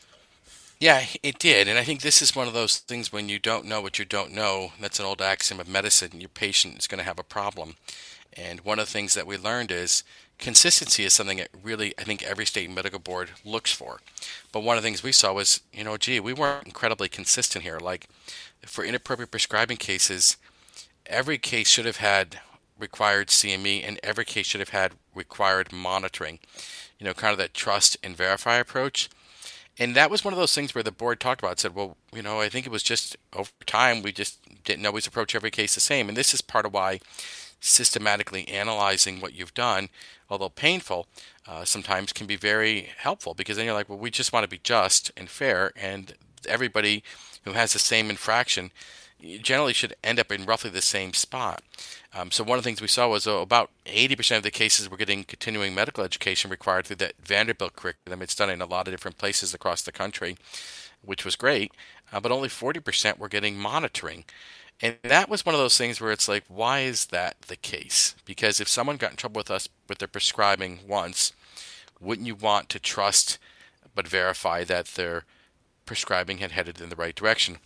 Yeah, 0.80 1.06
it 1.22 1.38
did, 1.38 1.68
and 1.68 1.78
I 1.78 1.84
think 1.84 2.02
this 2.02 2.24
is 2.24 2.36
one 2.36 2.48
of 2.48 2.56
those 2.56 2.80
things 2.80 3.14
when 3.14 3.30
you 3.30 3.38
don't 3.38 3.66
know 3.66 3.82
what 3.82 4.00
you 4.00 4.06
don't 4.06 4.34
know. 4.34 4.72
That's 4.82 5.00
an 5.00 5.06
old 5.06 5.22
axiom 5.22 5.60
of 5.60 5.68
medicine. 5.68 6.20
Your 6.20 6.30
patient 6.30 6.80
is 6.80 6.88
going 6.88 6.98
to 6.98 7.06
have 7.06 7.20
a 7.20 7.24
problem, 7.24 7.76
and 8.34 8.62
one 8.62 8.80
of 8.80 8.88
the 8.88 8.92
things 8.92 9.14
that 9.14 9.28
we 9.28 9.38
learned 9.38 9.70
is 9.70 10.04
consistency 10.42 11.06
is 11.06 11.14
something 11.14 11.38
that 11.38 11.50
really 11.64 11.94
I 11.98 12.04
think 12.04 12.24
every 12.24 12.46
state 12.46 12.70
medical 12.70 13.00
board 13.00 13.32
looks 13.46 13.72
for. 13.72 14.02
But 14.52 14.64
one 14.64 14.76
of 14.76 14.84
the 14.84 14.88
things 14.88 15.04
we 15.04 15.14
saw 15.14 15.34
was, 15.34 15.62
you 15.72 15.86
know, 15.86 15.96
gee, 15.96 16.20
we 16.20 16.34
weren't 16.34 16.66
incredibly 16.66 17.08
consistent 17.08 17.64
here. 17.64 17.80
Like 17.80 18.08
for 18.66 18.84
inappropriate 18.84 19.32
prescribing 19.32 19.78
cases, 19.78 20.36
every 21.06 21.38
case 21.38 21.70
should 21.70 21.86
have 21.86 21.98
had 21.98 22.40
required 22.78 23.28
CME 23.28 23.88
and 23.88 24.00
every 24.04 24.26
case 24.26 24.48
should 24.48 24.60
have 24.60 24.70
had 24.70 24.94
required 25.16 25.72
monitoring. 25.72 26.40
You 27.00 27.06
know, 27.06 27.14
kind 27.14 27.32
of 27.32 27.38
that 27.38 27.54
trust 27.54 27.98
and 28.04 28.18
verify 28.18 28.56
approach. 28.56 29.10
And 29.80 29.96
that 29.96 30.12
was 30.12 30.26
one 30.26 30.34
of 30.34 30.40
those 30.40 30.54
things 30.54 30.76
where 30.76 30.84
the 30.84 30.92
board 30.92 31.20
talked 31.20 31.42
about, 31.42 31.60
said, 31.60 31.74
well, 31.74 31.98
you 32.14 32.22
know, 32.22 32.42
I 32.42 32.50
think 32.50 32.66
it 32.66 32.72
was 32.72 32.84
just 32.84 33.16
over 33.34 33.50
time, 33.66 34.02
we 34.02 34.12
just 34.12 34.38
didn't 34.64 34.86
always 34.86 35.08
approach 35.08 35.34
every 35.34 35.50
case 35.50 35.74
the 35.74 35.82
same. 35.82 36.10
And 36.10 36.18
this 36.18 36.34
is 36.34 36.42
part 36.42 36.66
of 36.66 36.74
why 36.74 37.00
systematically 37.62 38.48
analyzing 38.50 39.22
what 39.22 39.34
you've 39.34 39.54
done, 39.54 39.88
although 40.30 40.50
painful, 40.50 41.08
uh, 41.48 41.64
sometimes 41.64 42.12
can 42.12 42.28
be 42.28 42.36
very 42.36 42.90
helpful 42.98 43.34
because 43.34 43.56
then 43.56 43.66
you're 43.66 43.76
like, 43.76 43.88
well, 43.88 43.98
we 43.98 44.12
just 44.12 44.34
want 44.34 44.44
to 44.44 44.50
be 44.50 44.60
just 44.62 45.12
and 45.16 45.30
fair, 45.30 45.72
and 45.76 46.16
everybody 46.48 47.04
who 47.44 47.54
has 47.54 47.74
the 47.74 47.80
same 47.80 48.10
infraction 48.10 48.72
generally 49.42 49.74
should 49.74 49.96
end 50.04 50.20
up 50.20 50.32
in 50.32 50.46
roughly 50.46 50.70
the 50.70 50.82
same 50.82 51.14
spot. 51.14 51.62
Um, 52.14 52.32
so 52.32 52.44
one 52.44 52.58
of 52.58 52.64
the 52.64 52.68
things 52.68 52.82
we 52.82 52.88
saw 52.88 53.08
was 53.08 53.28
uh, 53.28 53.38
about 53.38 53.70
80% 53.86 54.38
of 54.38 54.44
the 54.44 54.52
cases 54.52 54.90
were 54.90 54.98
getting 54.98 55.24
continuing 55.24 55.74
medical 55.76 56.04
education 56.04 56.50
required 56.50 56.86
through 56.86 56.98
that 56.98 57.14
Vanderbilt 57.24 57.76
curriculum. 57.76 58.22
It's 58.22 58.36
done 58.36 58.50
in 58.50 58.62
a 58.62 58.66
lot 58.66 58.88
of 58.88 58.94
different 58.94 59.18
places 59.18 59.54
across 59.54 59.82
the 59.82 59.92
country, 59.92 60.38
which 61.04 61.24
was 61.24 61.36
great, 61.36 61.72
uh, 62.12 62.20
but 62.20 62.32
only 62.32 62.50
40% 62.50 63.18
were 63.18 63.30
getting 63.30 63.58
monitoring. 63.58 64.26
And 64.82 64.98
that 65.04 65.30
was 65.30 65.46
one 65.46 65.54
of 65.54 65.62
those 65.62 65.78
things 65.78 66.02
where 66.02 66.12
it's 66.12 66.28
like, 66.28 66.44
why 66.48 66.80
is 66.80 67.08
that 67.08 67.42
the 67.44 67.56
case? 67.56 68.16
Because 68.26 68.60
if 68.60 68.68
someone 68.68 68.98
got 68.98 69.12
in 69.12 69.18
trouble 69.18 69.40
with 69.40 69.52
us 69.52 69.70
with 69.88 70.00
their 70.00 70.08
prescribing 70.08 70.80
once, 70.88 71.34
wouldn't 72.00 72.28
you 72.28 72.36
want 72.36 72.70
to 72.70 72.80
trust 72.80 73.38
but 73.94 74.08
verify 74.08 74.64
that 74.64 74.88
their 74.88 75.26
prescribing 75.86 76.40
had 76.40 76.52
headed 76.52 76.82
in 76.82 76.90
the 76.90 76.96
right 76.96 77.16
direction? 77.16 77.60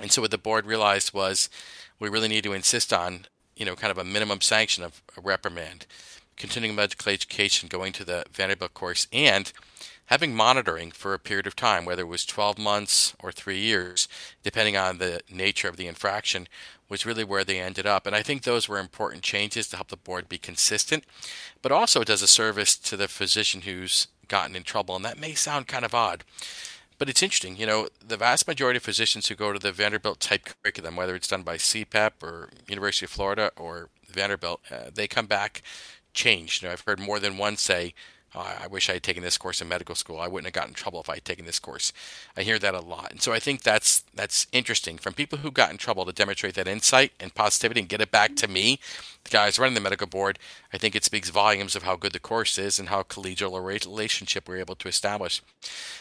And 0.00 0.10
so 0.10 0.22
what 0.22 0.30
the 0.30 0.38
board 0.38 0.64
realized 0.64 1.12
was 1.12 1.50
we 1.98 2.08
really 2.08 2.28
need 2.28 2.44
to 2.44 2.52
insist 2.52 2.92
on, 2.92 3.26
you 3.56 3.66
know, 3.66 3.74
kind 3.74 3.90
of 3.90 3.98
a 3.98 4.04
minimum 4.04 4.40
sanction 4.40 4.84
of 4.84 5.02
a 5.16 5.20
reprimand, 5.20 5.84
continuing 6.36 6.76
medical 6.76 7.12
education, 7.12 7.68
going 7.68 7.92
to 7.92 8.04
the 8.04 8.24
Vanderbilt 8.32 8.72
course, 8.74 9.06
and 9.12 9.52
having 10.08 10.34
monitoring 10.34 10.90
for 10.90 11.14
a 11.14 11.18
period 11.18 11.46
of 11.46 11.54
time, 11.54 11.84
whether 11.84 12.02
it 12.02 12.08
was 12.08 12.24
12 12.24 12.58
months 12.58 13.14
or 13.22 13.30
three 13.30 13.58
years, 13.58 14.08
depending 14.42 14.76
on 14.76 14.98
the 14.98 15.20
nature 15.30 15.68
of 15.68 15.76
the 15.76 15.86
infraction, 15.86 16.48
was 16.88 17.04
really 17.04 17.24
where 17.24 17.44
they 17.44 17.60
ended 17.60 17.86
up. 17.86 18.06
And 18.06 18.16
I 18.16 18.22
think 18.22 18.42
those 18.42 18.68
were 18.68 18.78
important 18.78 19.22
changes 19.22 19.68
to 19.68 19.76
help 19.76 19.88
the 19.88 19.96
board 19.96 20.28
be 20.28 20.38
consistent, 20.38 21.04
but 21.60 21.72
also 21.72 22.00
it 22.00 22.08
does 22.08 22.22
a 22.22 22.26
service 22.28 22.76
to 22.78 22.96
the 22.96 23.08
physician 23.08 23.62
who's 23.62 24.08
gotten 24.28 24.56
in 24.56 24.62
trouble. 24.62 24.96
And 24.96 25.04
that 25.04 25.20
may 25.20 25.34
sound 25.34 25.68
kind 25.68 25.84
of 25.84 25.94
odd. 25.94 26.24
But 26.96 27.10
it's 27.10 27.22
interesting, 27.22 27.56
you 27.56 27.66
know, 27.66 27.88
the 28.04 28.16
vast 28.16 28.48
majority 28.48 28.78
of 28.78 28.82
physicians 28.82 29.28
who 29.28 29.34
go 29.34 29.52
to 29.52 29.58
the 29.58 29.72
Vanderbilt 29.72 30.20
type 30.20 30.48
curriculum, 30.62 30.96
whether 30.96 31.14
it's 31.14 31.28
done 31.28 31.42
by 31.42 31.56
CPEP 31.56 32.22
or 32.22 32.48
University 32.66 33.04
of 33.04 33.10
Florida 33.10 33.52
or 33.56 33.90
Vanderbilt, 34.08 34.60
uh, 34.70 34.90
they 34.92 35.06
come 35.06 35.26
back 35.26 35.62
changed. 36.12 36.62
You 36.62 36.68
know, 36.68 36.72
I've 36.72 36.80
heard 36.80 36.98
more 36.98 37.20
than 37.20 37.38
one 37.38 37.56
say, 37.56 37.94
oh, 38.34 38.56
I 38.62 38.66
wish 38.66 38.88
I 38.88 38.94
had 38.94 39.02
taken 39.02 39.22
this 39.22 39.38
course 39.38 39.60
in 39.60 39.68
medical 39.68 39.94
school. 39.94 40.20
I 40.20 40.28
wouldn't 40.28 40.46
have 40.46 40.52
gotten 40.52 40.70
in 40.70 40.74
trouble 40.74 41.00
if 41.00 41.08
I 41.08 41.14
had 41.14 41.24
taken 41.24 41.46
this 41.46 41.58
course. 41.58 41.92
I 42.36 42.42
hear 42.42 42.58
that 42.58 42.74
a 42.74 42.80
lot. 42.80 43.10
And 43.10 43.22
so 43.22 43.32
I 43.32 43.38
think 43.38 43.62
that's 43.62 44.04
that's 44.14 44.46
interesting 44.52 44.98
from 44.98 45.14
people 45.14 45.38
who 45.38 45.50
got 45.50 45.70
in 45.70 45.76
trouble 45.76 46.04
to 46.04 46.12
demonstrate 46.12 46.54
that 46.54 46.68
insight 46.68 47.12
and 47.20 47.34
positivity 47.34 47.80
and 47.80 47.88
get 47.88 48.00
it 48.00 48.10
back 48.10 48.36
to 48.36 48.48
me, 48.48 48.80
the 49.24 49.30
guys 49.30 49.58
running 49.58 49.74
the 49.74 49.80
medical 49.80 50.06
board. 50.06 50.38
I 50.72 50.78
think 50.78 50.94
it 50.94 51.04
speaks 51.04 51.30
volumes 51.30 51.74
of 51.76 51.82
how 51.82 51.96
good 51.96 52.12
the 52.12 52.20
course 52.20 52.58
is 52.58 52.78
and 52.78 52.88
how 52.88 53.02
collegial 53.02 53.56
a 53.56 53.60
relationship 53.60 54.48
we're 54.48 54.58
able 54.58 54.76
to 54.76 54.88
establish. 54.88 55.42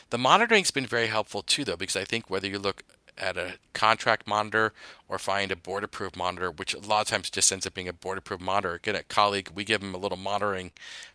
The 0.09 0.17
monitoring's 0.17 0.71
been 0.71 0.85
very 0.85 1.07
helpful 1.07 1.41
too, 1.41 1.63
though, 1.63 1.77
because 1.77 1.95
I 1.95 2.05
think 2.05 2.29
whether 2.29 2.47
you 2.47 2.59
look 2.59 2.83
at 3.17 3.37
a 3.37 3.55
contract 3.73 4.27
monitor 4.27 4.73
or 5.09 5.17
find 5.17 5.51
a 5.51 5.55
board 5.55 5.83
approved 5.83 6.17
monitor, 6.17 6.51
which 6.51 6.73
a 6.73 6.79
lot 6.79 7.01
of 7.01 7.07
times 7.07 7.29
just 7.29 7.51
ends 7.51 7.65
up 7.65 7.73
being 7.73 7.87
a 7.87 7.93
board 7.93 8.17
approved 8.17 8.41
monitor. 8.41 8.79
Get 8.81 8.95
a 8.95 9.03
colleague, 9.03 9.51
we 9.53 9.63
give 9.63 9.81
them 9.81 9.95
a 9.95 9.97
little 9.97 10.17
monitoring 10.17 10.71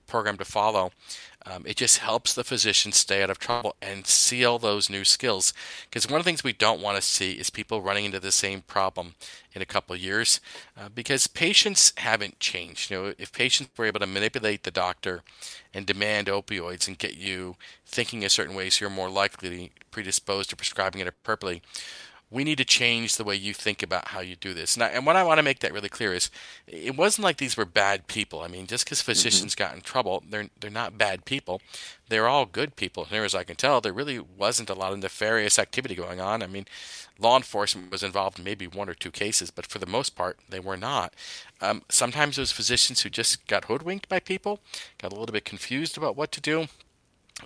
program 0.06 0.36
to 0.38 0.44
follow. 0.44 0.92
Um, 1.44 1.64
it 1.66 1.76
just 1.76 1.98
helps 1.98 2.34
the 2.34 2.44
physician 2.44 2.92
stay 2.92 3.22
out 3.22 3.30
of 3.30 3.38
trouble 3.38 3.74
and 3.82 4.06
seal 4.06 4.58
those 4.58 4.88
new 4.88 5.04
skills. 5.04 5.52
Because 5.84 6.08
one 6.08 6.20
of 6.20 6.24
the 6.24 6.28
things 6.28 6.44
we 6.44 6.52
don't 6.52 6.80
want 6.80 6.96
to 6.96 7.02
see 7.02 7.32
is 7.32 7.50
people 7.50 7.82
running 7.82 8.04
into 8.04 8.20
the 8.20 8.32
same 8.32 8.62
problem 8.62 9.14
in 9.52 9.60
a 9.60 9.66
couple 9.66 9.96
years, 9.96 10.40
uh, 10.78 10.88
because 10.88 11.26
patients 11.26 11.92
haven't 11.96 12.38
changed. 12.38 12.90
You 12.90 12.96
know, 12.96 13.14
if 13.18 13.32
patients 13.32 13.70
were 13.76 13.86
able 13.86 14.00
to 14.00 14.06
manipulate 14.06 14.62
the 14.62 14.70
doctor 14.70 15.22
and 15.74 15.84
demand 15.84 16.28
opioids 16.28 16.86
and 16.86 16.98
get 16.98 17.16
you 17.16 17.56
thinking 17.84 18.24
a 18.24 18.30
certain 18.30 18.54
way, 18.54 18.70
so 18.70 18.84
you're 18.84 18.90
more 18.90 19.10
likely 19.10 19.48
to 19.48 19.56
be 19.56 19.72
predisposed 19.90 20.50
to 20.50 20.56
prescribing 20.56 21.00
it 21.00 21.08
appropriately, 21.08 21.62
we 22.32 22.44
need 22.44 22.56
to 22.56 22.64
change 22.64 23.16
the 23.16 23.24
way 23.24 23.36
you 23.36 23.52
think 23.52 23.82
about 23.82 24.08
how 24.08 24.20
you 24.20 24.34
do 24.36 24.54
this. 24.54 24.74
And, 24.74 24.82
I, 24.82 24.88
and 24.88 25.04
what 25.04 25.16
I 25.16 25.22
want 25.22 25.38
to 25.38 25.42
make 25.42 25.58
that 25.58 25.72
really 25.72 25.90
clear 25.90 26.14
is, 26.14 26.30
it 26.66 26.96
wasn't 26.96 27.24
like 27.24 27.36
these 27.36 27.58
were 27.58 27.66
bad 27.66 28.06
people. 28.06 28.40
I 28.40 28.48
mean, 28.48 28.66
just 28.66 28.84
because 28.84 29.00
mm-hmm. 29.00 29.12
physicians 29.12 29.54
mm-hmm. 29.54 29.62
got 29.62 29.74
in 29.74 29.82
trouble, 29.82 30.24
they're 30.28 30.48
they're 30.58 30.70
not 30.70 30.96
bad 30.96 31.26
people. 31.26 31.60
They're 32.08 32.28
all 32.28 32.46
good 32.46 32.74
people. 32.74 33.04
As 33.04 33.10
near 33.10 33.24
as 33.24 33.34
I 33.34 33.44
can 33.44 33.56
tell, 33.56 33.80
there 33.80 33.92
really 33.92 34.18
wasn't 34.18 34.70
a 34.70 34.74
lot 34.74 34.92
of 34.92 34.98
nefarious 34.98 35.58
activity 35.58 35.94
going 35.94 36.20
on. 36.20 36.42
I 36.42 36.46
mean, 36.46 36.66
law 37.18 37.36
enforcement 37.36 37.90
was 37.90 38.02
involved 38.02 38.38
in 38.38 38.44
maybe 38.44 38.66
one 38.66 38.88
or 38.88 38.94
two 38.94 39.10
cases, 39.10 39.50
but 39.50 39.66
for 39.66 39.78
the 39.78 39.86
most 39.86 40.16
part, 40.16 40.38
they 40.48 40.60
were 40.60 40.76
not. 40.76 41.12
Um, 41.60 41.82
sometimes 41.90 42.38
it 42.38 42.42
was 42.42 42.52
physicians 42.52 43.02
who 43.02 43.10
just 43.10 43.46
got 43.46 43.66
hoodwinked 43.66 44.08
by 44.08 44.20
people, 44.20 44.60
got 44.98 45.12
a 45.12 45.16
little 45.16 45.32
bit 45.32 45.44
confused 45.44 45.98
about 45.98 46.16
what 46.16 46.32
to 46.32 46.40
do 46.40 46.68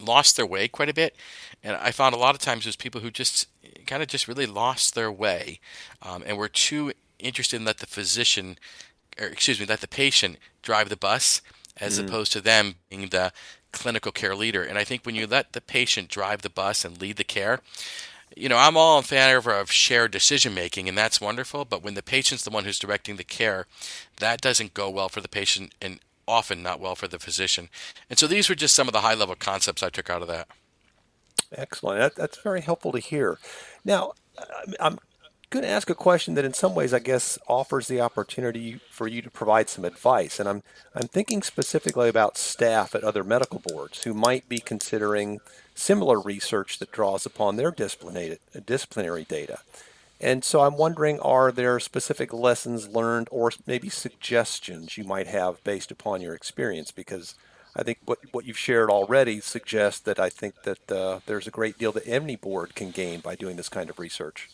lost 0.01 0.37
their 0.37 0.47
way 0.47 0.69
quite 0.69 0.89
a 0.89 0.95
bit. 0.95 1.17
And 1.63 1.77
I 1.77 1.91
found 1.91 2.15
a 2.15 2.19
lot 2.19 2.35
of 2.35 2.41
times 2.41 2.65
there's 2.65 2.77
people 2.77 3.01
who 3.01 3.11
just 3.11 3.49
kind 3.87 4.03
of 4.03 4.09
just 4.09 4.29
really 4.29 4.47
lost 4.47 4.95
their 4.95 5.11
way 5.11 5.61
um, 6.03 6.23
and 6.27 6.37
were 6.37 6.49
too 6.49 6.93
interested 7.19 7.57
in 7.57 7.65
let 7.65 7.79
the 7.79 7.87
physician, 7.87 8.59
or 9.21 9.27
excuse 9.27 9.59
me, 9.61 9.67
let 9.67 9.81
the 9.81 9.89
patient 9.89 10.39
drive 10.63 10.89
the 10.89 10.97
bus 10.97 11.43
as 11.79 11.99
mm 11.99 12.07
opposed 12.07 12.33
to 12.33 12.41
them 12.41 12.77
being 12.89 13.09
the 13.09 13.33
clinical 13.73 14.11
care 14.11 14.35
leader. 14.35 14.63
And 14.63 14.79
I 14.79 14.85
think 14.85 15.05
when 15.05 15.15
you 15.15 15.27
let 15.27 15.53
the 15.53 15.61
patient 15.61 16.09
drive 16.09 16.43
the 16.43 16.49
bus 16.49 16.85
and 16.85 16.99
lead 17.01 17.17
the 17.17 17.25
care, 17.25 17.61
you 18.35 18.49
know, 18.49 18.57
I'm 18.57 18.77
all 18.77 18.99
in 18.99 19.05
favor 19.05 19.53
of 19.53 19.71
shared 19.71 20.11
decision 20.11 20.55
making, 20.55 20.89
and 20.89 20.97
that's 20.97 21.21
wonderful. 21.21 21.65
But 21.65 21.83
when 21.83 21.95
the 21.95 22.03
patient's 22.03 22.45
the 22.45 22.51
one 22.51 22.65
who's 22.65 22.79
directing 22.79 23.17
the 23.17 23.25
care, 23.25 23.67
that 24.19 24.41
doesn't 24.41 24.75
go 24.75 24.91
well 24.91 25.09
for 25.09 25.21
the 25.21 25.29
patient, 25.29 25.75
and 25.81 26.01
often 26.27 26.63
not 26.63 26.81
well 26.81 26.95
for 26.95 27.09
the 27.09 27.19
physician. 27.19 27.69
And 28.11 28.19
so 28.19 28.27
these 28.27 28.49
were 28.49 28.55
just 28.55 28.75
some 28.75 28.89
of 28.89 28.93
the 28.93 29.03
high 29.03 29.15
level 29.15 29.37
concepts 29.37 29.83
I 29.83 29.91
took 29.91 30.11
out 30.11 30.23
of 30.23 30.29
that. 30.29 30.49
Excellent. 31.53 32.01
That, 32.01 32.15
that's 32.15 32.39
very 32.39 32.61
helpful 32.61 32.93
to 32.93 32.99
hear. 32.99 33.39
Now, 33.85 34.13
I'm 34.81 34.99
going 35.51 35.65
to 35.65 35.71
ask 35.71 35.89
a 35.89 35.95
question 35.95 36.35
that 36.35 36.45
in 36.45 36.55
some 36.55 36.75
ways 36.75 36.93
I 36.93 36.99
guess 36.99 37.39
offers 37.49 37.89
the 37.89 38.01
opportunity 38.01 38.81
for 38.91 39.07
you 39.07 39.23
to 39.23 39.31
provide 39.31 39.69
some 39.69 39.85
advice. 39.85 40.41
And 40.41 40.49
I'm, 40.49 40.63
I'm 40.95 41.09
thinking 41.09 41.43
specifically 41.43 42.09
about 42.09 42.37
staff 42.37 42.95
at 42.95 43.05
other 43.05 43.23
medical 43.23 43.63
boards 43.65 44.03
who 44.03 44.13
might 44.13 44.49
be 44.49 44.59
considering 44.59 45.41
similar 45.75 46.21
research 46.21 46.79
that 46.79 46.93
draws 46.93 47.27
upon 47.27 47.57
their 47.57 47.71
disciplinary, 47.71 48.39
disciplinary 48.65 49.25
data. 49.25 49.61
And 50.21 50.43
so 50.43 50.63
I'm 50.63 50.77
wondering 50.77 51.21
are 51.21 51.53
there 51.53 51.79
specific 51.79 52.33
lessons 52.33 52.89
learned 52.89 53.29
or 53.31 53.53
maybe 53.67 53.89
suggestions 53.89 54.97
you 54.97 55.05
might 55.05 55.27
have 55.27 55.63
based 55.63 55.91
upon 55.91 56.23
your 56.23 56.35
experience? 56.35 56.91
Because 56.91 57.35
I 57.79 57.83
think 57.83 57.99
what, 58.07 58.19
what 58.33 58.47
you've 58.47 58.59
shared 58.59 58.89
already 58.89 59.41
suggests 59.41 60.01
that 60.01 60.19
I 60.19 60.31
think 60.31 60.63
that 60.63 60.91
uh, 60.91 61.21
there's 61.27 61.47
a 61.47 61.51
great 61.51 61.77
deal 61.79 61.93
that 61.93 62.09
any 62.09 62.35
board 62.35 62.75
can 62.75 62.91
gain 62.91 63.21
by 63.21 63.37
doing 63.37 63.57
this 63.57 63.69
kind 63.69 63.91
of 63.91 63.99
research. 63.99 64.49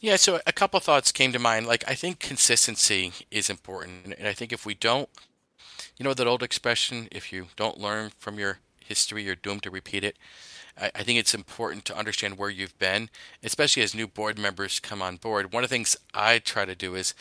Yeah, 0.00 0.16
so 0.16 0.40
a 0.46 0.52
couple 0.52 0.80
thoughts 0.80 1.12
came 1.12 1.32
to 1.32 1.38
mind. 1.38 1.66
Like, 1.66 1.84
I 1.86 1.94
think 1.94 2.18
consistency 2.18 3.12
is 3.30 3.50
important. 3.50 4.14
And 4.18 4.26
I 4.26 4.32
think 4.32 4.50
if 4.50 4.64
we 4.64 4.74
don't, 4.74 5.10
you 5.98 6.04
know, 6.04 6.14
that 6.14 6.26
old 6.26 6.42
expression, 6.42 7.08
if 7.12 7.32
you 7.32 7.48
don't 7.54 7.78
learn 7.78 8.12
from 8.18 8.38
your 8.38 8.60
history, 8.82 9.24
you're 9.24 9.34
doomed 9.34 9.62
to 9.64 9.70
repeat 9.70 10.02
it. 10.04 10.16
I, 10.80 10.90
I 10.94 11.02
think 11.02 11.18
it's 11.18 11.34
important 11.34 11.84
to 11.86 11.96
understand 11.96 12.38
where 12.38 12.50
you've 12.50 12.78
been, 12.78 13.10
especially 13.42 13.82
as 13.82 13.94
new 13.94 14.06
board 14.06 14.38
members 14.38 14.80
come 14.80 15.02
on 15.02 15.16
board. 15.16 15.52
One 15.52 15.64
of 15.64 15.70
the 15.70 15.74
things 15.74 15.96
I 16.14 16.38
try 16.38 16.64
to 16.64 16.74
do 16.74 16.94
is, 16.94 17.14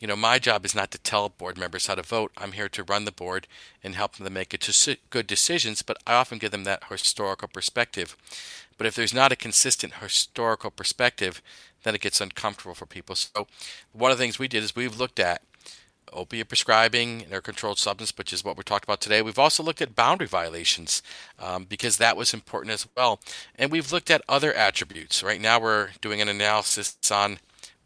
you 0.00 0.06
know, 0.06 0.16
my 0.16 0.38
job 0.38 0.64
is 0.64 0.74
not 0.74 0.90
to 0.90 0.98
tell 0.98 1.28
board 1.28 1.56
members 1.56 1.86
how 1.86 1.94
to 1.94 2.02
vote. 2.02 2.32
I'm 2.36 2.52
here 2.52 2.68
to 2.68 2.82
run 2.82 3.04
the 3.04 3.12
board 3.12 3.46
and 3.82 3.94
help 3.94 4.16
them 4.16 4.32
make 4.32 4.54
good 5.10 5.26
decisions, 5.26 5.82
but 5.82 5.96
I 6.06 6.14
often 6.14 6.38
give 6.38 6.50
them 6.50 6.64
that 6.64 6.84
historical 6.90 7.48
perspective. 7.48 8.16
But 8.76 8.86
if 8.86 8.94
there's 8.94 9.14
not 9.14 9.32
a 9.32 9.36
consistent 9.36 9.94
historical 9.94 10.70
perspective, 10.70 11.40
then 11.82 11.94
it 11.94 12.02
gets 12.02 12.20
uncomfortable 12.20 12.74
for 12.74 12.84
people. 12.84 13.14
So, 13.14 13.46
one 13.92 14.10
of 14.10 14.18
the 14.18 14.24
things 14.24 14.38
we 14.38 14.48
did 14.48 14.62
is 14.62 14.76
we've 14.76 14.98
looked 14.98 15.18
at 15.18 15.42
opiate 16.12 16.48
prescribing 16.48 17.22
and 17.22 17.32
their 17.32 17.40
controlled 17.40 17.78
substance, 17.78 18.12
which 18.16 18.32
is 18.32 18.44
what 18.44 18.56
we 18.56 18.62
talked 18.62 18.84
about 18.84 19.00
today. 19.00 19.22
We've 19.22 19.38
also 19.38 19.62
looked 19.62 19.82
at 19.82 19.94
boundary 19.94 20.26
violations 20.26 21.02
um, 21.38 21.64
because 21.64 21.96
that 21.96 22.16
was 22.16 22.34
important 22.34 22.72
as 22.72 22.86
well. 22.96 23.20
And 23.56 23.70
we've 23.70 23.92
looked 23.92 24.10
at 24.10 24.22
other 24.28 24.52
attributes. 24.52 25.22
Right 25.22 25.40
now, 25.40 25.60
we're 25.60 25.90
doing 26.00 26.20
an 26.20 26.28
analysis 26.28 26.96
on 27.10 27.38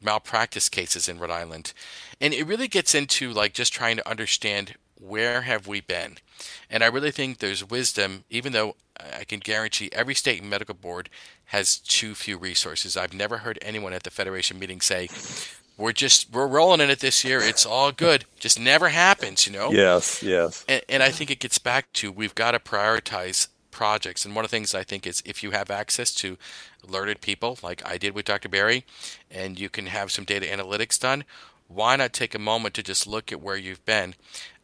malpractice 0.03 0.69
cases 0.69 1.09
in 1.09 1.19
Rhode 1.19 1.31
Island. 1.31 1.73
And 2.21 2.35
it 2.35 2.47
really 2.47 2.69
gets 2.69 2.95
into 2.95 3.33
like 3.33 3.55
just 3.55 3.73
trying 3.73 3.97
to 3.97 4.09
understand 4.09 4.75
where 5.01 5.43
have 5.43 5.67
we 5.67 5.81
been. 5.81 6.19
And 6.69 6.83
I 6.83 6.87
really 6.87 7.11
think 7.11 7.39
there's 7.39 7.69
wisdom, 7.69 8.25
even 8.31 8.53
though 8.53 8.77
I 8.99 9.25
can 9.25 9.41
guarantee 9.41 9.91
every 9.93 10.15
state 10.15 10.45
medical 10.45 10.75
board 10.75 11.09
has 11.47 11.79
too 11.79 12.15
few 12.15 12.37
resources. 12.37 12.97
I've 12.97 13.15
never 13.15 13.39
heard 13.39 13.59
anyone 13.63 13.93
at 13.93 14.03
the 14.03 14.11
Federation 14.11 14.59
meeting 14.59 14.81
say, 14.81 15.09
we're 15.77 15.93
just 15.93 16.31
we're 16.33 16.47
rolling 16.47 16.81
in 16.81 16.91
it 16.91 17.01
this 17.01 17.25
year. 17.25 17.41
It's 17.41 17.65
all 17.65 17.91
good. 17.91 18.27
Just 18.39 18.61
never 18.61 18.91
happens, 18.91 19.47
you 19.47 19.53
know. 19.53 19.73
Yes, 19.73 20.23
yes. 20.23 20.65
And, 20.69 20.83
and 20.89 21.03
I 21.03 21.11
think 21.11 21.31
it 21.31 21.39
gets 21.39 21.59
back 21.59 21.91
to 21.95 22.13
we've 22.13 22.35
got 22.35 22.53
to 22.53 22.59
prioritize 22.59 23.49
projects. 23.81 24.27
And 24.27 24.37
one 24.37 24.45
of 24.45 24.51
the 24.51 24.57
things 24.59 24.75
I 24.75 24.85
think 24.85 25.07
is 25.07 25.23
if 25.25 25.43
you 25.43 25.53
have 25.53 25.71
access 25.71 26.13
to 26.17 26.37
alerted 26.87 27.23
people, 27.23 27.59
like 27.63 27.81
I 27.87 27.97
did 27.97 28.15
with 28.15 28.27
Dr. 28.27 28.51
Barry, 28.51 28.85
and 29.31 29.59
you 29.59 29.71
can 29.71 29.87
have 29.87 30.13
some 30.13 30.27
data 30.27 30.45
analytics 30.45 31.01
done, 31.01 31.25
why 31.67 31.97
not 31.97 32.13
take 32.13 32.35
a 32.35 32.39
moment 32.39 32.75
to 32.75 32.83
just 32.83 33.07
look 33.07 33.33
at 33.33 33.41
where 33.41 33.57
you've 33.57 33.83
been 33.87 34.17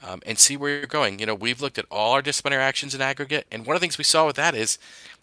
um, 0.07 0.21
and 0.27 0.39
see 0.39 0.55
where 0.55 0.71
you're 0.71 0.87
going? 0.87 1.19
You 1.19 1.25
know, 1.25 1.35
we've 1.35 1.63
looked 1.63 1.79
at 1.79 1.87
all 1.91 2.13
our 2.13 2.21
disciplinary 2.21 2.63
actions 2.63 2.95
in 2.95 3.01
aggregate, 3.01 3.47
and 3.51 3.65
one 3.65 3.75
of 3.75 3.81
the 3.81 3.85
things 3.85 3.97
we 3.97 4.05
saw 4.05 4.27
with 4.27 4.37
that 4.37 4.55
is, 4.55 4.77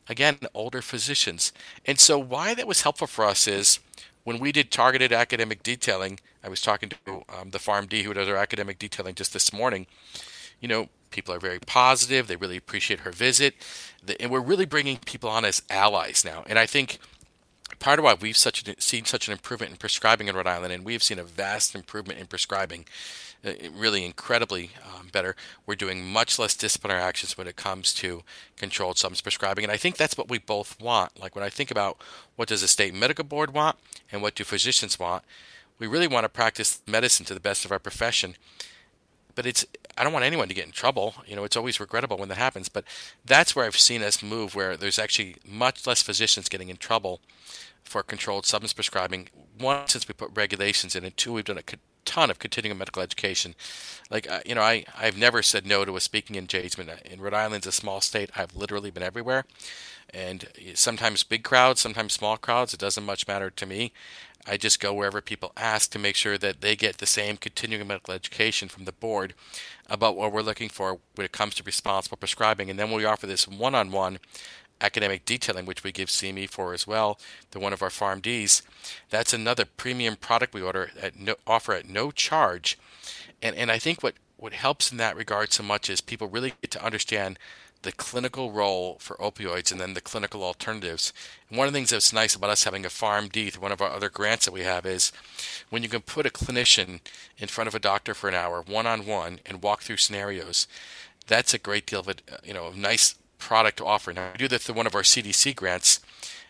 again, 0.10 0.40
older 0.56 0.82
physicians. 0.82 1.54
And 1.86 2.00
so, 2.00 2.18
why 2.18 2.56
that 2.56 2.66
was 2.66 2.82
helpful 2.82 3.06
for 3.06 3.26
us 3.26 3.48
is 3.48 3.80
when 4.24 4.40
we 4.40 4.52
did 4.52 4.72
targeted 4.72 5.14
academic 5.14 5.62
detailing, 5.62 6.20
I 6.44 6.50
was 6.50 6.62
talking 6.62 6.90
to 6.90 7.24
um, 7.30 7.52
the 7.52 7.60
PharmD 7.60 8.02
who 8.02 8.16
does 8.16 8.28
our 8.28 8.38
academic 8.38 8.80
detailing 8.80 9.14
just 9.14 9.34
this 9.34 9.54
morning. 9.54 9.86
You 10.60 10.68
know, 10.68 10.90
people 11.14 11.34
are 11.34 11.40
very 11.40 11.60
positive. 11.60 12.28
They 12.28 12.36
really 12.36 12.58
appreciate 12.58 13.02
her 13.02 13.12
visit, 13.12 13.54
and 14.20 14.30
we're 14.32 14.42
really 14.42 14.66
bringing 14.66 14.98
people 14.98 15.30
on 15.30 15.46
as 15.46 15.62
allies 15.70 16.26
now. 16.26 16.44
And 16.48 16.60
I 16.60 16.66
think 16.66 16.98
part 17.80 18.00
of 18.00 18.06
why 18.06 18.16
we've 18.20 18.38
such 18.38 18.64
seen 18.80 19.06
such 19.06 19.28
an 19.28 19.34
improvement 19.34 19.72
in 19.72 19.78
prescribing 19.78 20.28
in 20.28 20.36
Rhode 20.36 20.48
Island, 20.48 20.74
and 20.74 20.84
we've 20.84 21.04
seen 21.04 21.20
a 21.20 21.24
vast 21.24 21.76
improvement 21.76 22.20
in 22.20 22.26
prescribing, 22.28 22.86
uh, 23.46 23.52
really 23.74 24.04
incredibly 24.06 24.72
um, 24.84 25.10
better. 25.12 25.36
We're 25.66 25.76
doing 25.76 26.04
much 26.04 26.40
less 26.40 26.56
disciplinary 26.56 27.02
actions 27.02 27.38
when 27.38 27.48
it 27.48 27.56
comes 27.56 27.94
to 27.96 28.24
controlled 28.58 28.98
substance 28.98 29.22
prescribing, 29.22 29.64
and 29.64 29.72
I 29.72 29.78
think 29.78 29.98
that's 29.98 30.18
what 30.18 30.30
we 30.30 30.40
both 30.40 30.82
want. 30.82 31.20
Like 31.22 31.36
when 31.36 31.44
I 31.44 31.50
think 31.50 31.70
about 31.70 32.02
what 32.36 32.48
does 32.48 32.64
a 32.64 32.68
state 32.68 32.94
medical 32.94 33.24
board 33.24 33.54
want 33.54 33.78
and 34.12 34.22
what 34.22 34.36
do 34.36 34.44
physicians 34.44 34.98
want, 34.98 35.24
we 35.78 35.88
really 35.88 36.08
want 36.08 36.24
to 36.24 36.30
practice 36.30 36.82
medicine 36.88 37.26
to 37.28 37.34
the 37.34 37.40
best 37.40 37.66
of 37.66 37.72
our 37.72 37.80
profession. 37.80 38.36
But 39.36 39.46
it's 39.46 39.66
I 39.98 40.04
don't 40.04 40.14
want 40.14 40.26
anyone 40.26 40.48
to 40.48 40.54
get 40.54 40.66
in 40.66 40.72
trouble. 40.72 41.16
You 41.28 41.36
know, 41.36 41.44
it's 41.44 41.58
always 41.58 41.80
regrettable 41.80 42.18
when 42.18 42.30
that 42.30 42.38
happens. 42.38 42.70
But 42.70 42.86
that's 43.26 43.56
where 43.56 43.66
I've 43.66 43.78
seen 43.78 44.02
us 44.02 44.24
move, 44.24 44.56
where 44.56 44.76
there's 44.76 45.00
actually 45.00 45.38
much 45.46 45.86
less 45.86 46.02
physicians 46.02 46.50
getting 46.50 46.70
in 46.70 46.78
trouble 46.78 47.22
for 47.84 48.04
controlled 48.04 48.46
substance 48.46 48.74
prescribing. 48.74 49.30
One, 49.58 49.88
since 49.88 50.08
we 50.08 50.14
put 50.14 50.32
regulations 50.34 50.96
in, 50.96 51.04
and 51.04 51.16
two, 51.16 51.34
we've 51.34 51.46
done 51.46 51.58
a 51.58 51.64
ton 52.06 52.30
of 52.30 52.40
continuing 52.40 52.78
medical 52.78 53.02
education. 53.02 53.56
Like, 54.10 54.30
uh, 54.30 54.42
you 54.46 54.56
know, 54.56 54.62
I, 54.62 54.86
I've 54.98 55.18
never 55.18 55.42
said 55.42 55.66
no 55.66 55.86
to 55.86 55.96
a 55.96 56.02
speaking 56.02 56.36
engagement. 56.36 56.90
In 57.06 57.22
Rhode 57.22 57.34
Island's 57.34 57.68
a 57.68 57.72
small 57.72 58.02
state. 58.02 58.30
I've 58.36 58.56
literally 58.56 58.92
been 58.92 59.04
everywhere. 59.04 59.46
And 60.14 60.48
sometimes 60.76 61.24
big 61.24 61.44
crowds, 61.44 61.82
sometimes 61.82 62.14
small 62.14 62.38
crowds. 62.38 62.74
It 62.74 62.80
doesn't 62.80 63.06
much 63.06 63.28
matter 63.28 63.50
to 63.50 63.66
me. 63.66 63.92
I 64.46 64.58
just 64.58 64.82
go 64.82 64.94
wherever 64.94 65.22
people 65.22 65.54
ask 65.56 65.90
to 65.92 66.00
make 66.00 66.16
sure 66.16 66.38
that 66.38 66.60
they 66.60 66.76
get 66.76 66.98
the 66.98 67.06
same 67.06 67.38
continuing 67.38 67.88
medical 67.88 68.14
education 68.14 68.68
from 68.68 68.84
the 68.84 68.92
board 68.92 69.34
about 69.90 70.18
what 70.18 70.34
we're 70.34 70.42
looking 70.42 70.68
for 70.68 71.00
when 71.16 71.26
it 71.26 71.32
comes 71.32 71.56
to 71.56 71.64
responsible 71.64 72.18
prescribing. 72.18 72.70
And 72.70 72.78
then 72.78 72.92
we 72.92 73.06
offer 73.06 73.26
this 73.26 73.48
one 73.48 73.74
on 73.74 73.92
one 73.92 74.20
academic 74.84 75.26
detailing, 75.26 75.66
which 75.66 75.84
we 75.84 75.92
give 75.92 76.10
CME 76.10 76.50
for 76.50 76.74
as 76.74 76.86
well, 76.86 77.18
to 77.52 77.60
one 77.60 77.74
of 77.74 77.82
our 77.82 77.90
PharmDs. 77.90 78.62
That's 79.10 79.34
another 79.34 79.66
premium 79.66 80.18
product 80.18 80.54
we 80.54 80.62
order 80.62 80.92
at 81.02 81.18
no, 81.18 81.36
offer 81.48 81.74
at 81.74 81.90
no 81.90 82.12
charge. 82.12 82.78
And, 83.42 83.56
and 83.56 83.72
I 83.72 83.80
think 83.80 84.04
what, 84.04 84.16
what 84.38 84.54
helps 84.54 84.92
in 84.92 84.98
that 84.98 85.16
regard 85.16 85.54
so 85.54 85.64
much 85.64 85.90
is 85.90 86.02
people 86.02 86.28
really 86.28 86.54
get 86.62 86.72
to 86.72 86.86
understand 86.86 87.40
the 87.84 87.92
clinical 87.92 88.52
role 88.52 88.98
for 89.00 89.16
opioids 89.18 89.72
and 89.72 89.80
then 89.80 89.94
the 89.94 90.02
clinical 90.02 90.44
alternatives. 90.44 91.14
And 91.50 91.58
one 91.58 91.68
of 91.68 91.74
the 91.74 91.78
things 91.78 91.92
that's 91.92 92.14
nice 92.14 92.36
about 92.36 92.50
us 92.50 92.64
having 92.64 92.86
a 92.86 92.90
PharmD 92.90 93.52
through 93.52 93.62
one 93.62 93.72
of 93.72 93.82
our 93.82 93.90
other 93.90 94.10
grants 94.10 94.46
that 94.46 94.54
we 94.54 94.62
have 94.62 94.86
is 94.86 95.12
when 95.70 95.84
you 95.84 95.90
can 95.90 96.02
put 96.02 96.26
a 96.26 96.30
clinician 96.30 97.02
in 97.38 97.48
front 97.48 97.68
of 97.68 97.76
a 97.76 97.80
doctor 97.80 98.14
for 98.14 98.30
an 98.30 98.36
hour, 98.36 98.62
one 98.62 98.88
on 98.88 99.06
one, 99.06 99.40
and 99.46 99.62
walk 99.62 99.82
through 99.82 99.98
scenarios. 99.98 100.68
That's 101.28 101.54
a 101.54 101.60
great 101.60 101.86
deal 101.86 102.00
of 102.02 102.10
you 102.44 102.54
know 102.54 102.72
nice 102.72 103.16
product 103.44 103.78
to 103.78 103.86
offer. 103.86 104.14
Now 104.14 104.32
we 104.32 104.38
do 104.38 104.48
that 104.48 104.62
through 104.62 104.76
one 104.76 104.88
of 104.88 104.96
our 104.96 105.02
CDC 105.02 105.56
grants 105.56 106.00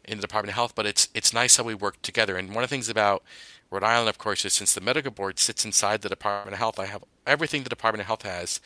in 0.06 0.17
the 0.17 0.21
Department 0.21 0.51
of 0.51 0.56
Health, 0.56 0.73
but 0.75 0.86
it's 0.86 1.10
it's 1.13 1.34
nice 1.34 1.58
how 1.58 1.63
we 1.63 1.73
work 1.73 2.01
together. 2.01 2.38
And 2.38 2.49
one 2.49 2.63
of 2.63 2.69
the 2.69 2.75
things 2.75 2.89
about 2.89 3.23
Rhode 3.69 3.84
Island, 3.84 4.10
of 4.10 4.17
course, 4.17 4.45
is 4.45 4.53
since 4.53 4.73
the 4.73 4.82
medical 4.82 5.12
board 5.12 5.39
sits 5.39 5.65
inside 5.65 6.01
the 6.01 6.10
Department 6.10 6.53
of 6.53 6.60
Health, 6.60 6.79
I 6.79 6.86
have 6.86 7.03
everything 7.25 7.63
the 7.63 7.69
Department 7.69 8.01
of 8.01 8.08
Health 8.08 8.21
has 8.21 8.62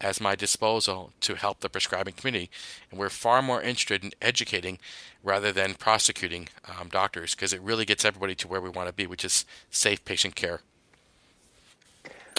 as 0.00 0.20
my 0.20 0.34
disposal 0.34 1.12
to 1.20 1.34
help 1.34 1.60
the 1.60 1.68
prescribing 1.68 2.14
community. 2.14 2.50
And 2.90 2.98
we're 2.98 3.10
far 3.10 3.42
more 3.42 3.62
interested 3.62 4.02
in 4.02 4.12
educating 4.20 4.78
rather 5.22 5.52
than 5.52 5.74
prosecuting 5.74 6.48
um, 6.66 6.88
doctors 6.88 7.34
because 7.34 7.52
it 7.52 7.60
really 7.60 7.84
gets 7.84 8.04
everybody 8.04 8.34
to 8.36 8.48
where 8.48 8.60
we 8.60 8.70
want 8.70 8.88
to 8.88 8.94
be, 8.94 9.06
which 9.06 9.24
is 9.24 9.44
safe 9.70 10.04
patient 10.04 10.34
care. 10.34 10.60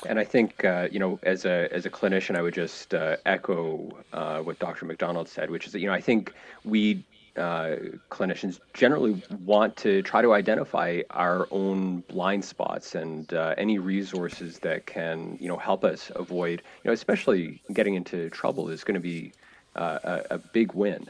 And 0.07 0.19
I 0.19 0.23
think 0.23 0.65
uh, 0.65 0.87
you 0.91 0.99
know, 0.99 1.19
as 1.23 1.45
a 1.45 1.71
as 1.71 1.85
a 1.85 1.89
clinician, 1.89 2.35
I 2.35 2.41
would 2.41 2.53
just 2.53 2.93
uh, 2.93 3.17
echo 3.25 3.89
uh, 4.13 4.39
what 4.39 4.59
Dr. 4.59 4.85
McDonald 4.85 5.29
said, 5.29 5.49
which 5.49 5.67
is 5.67 5.73
that 5.73 5.79
you 5.79 5.87
know, 5.87 5.93
I 5.93 6.01
think 6.01 6.33
we 6.63 7.03
uh, 7.37 7.75
clinicians 8.09 8.59
generally 8.73 9.21
want 9.45 9.77
to 9.77 10.01
try 10.01 10.21
to 10.21 10.33
identify 10.33 11.01
our 11.11 11.47
own 11.51 12.01
blind 12.09 12.43
spots 12.43 12.95
and 12.95 13.33
uh, 13.33 13.55
any 13.57 13.79
resources 13.79 14.59
that 14.59 14.85
can 14.85 15.37
you 15.39 15.47
know 15.47 15.55
help 15.55 15.85
us 15.85 16.11
avoid 16.15 16.61
you 16.83 16.89
know 16.89 16.91
especially 16.91 17.61
getting 17.71 17.95
into 17.95 18.29
trouble 18.31 18.69
is 18.69 18.83
going 18.83 18.95
to 18.95 18.99
be 18.99 19.31
uh, 19.75 19.99
a, 20.03 20.35
a, 20.35 20.37
big 20.37 20.73
win. 20.73 21.07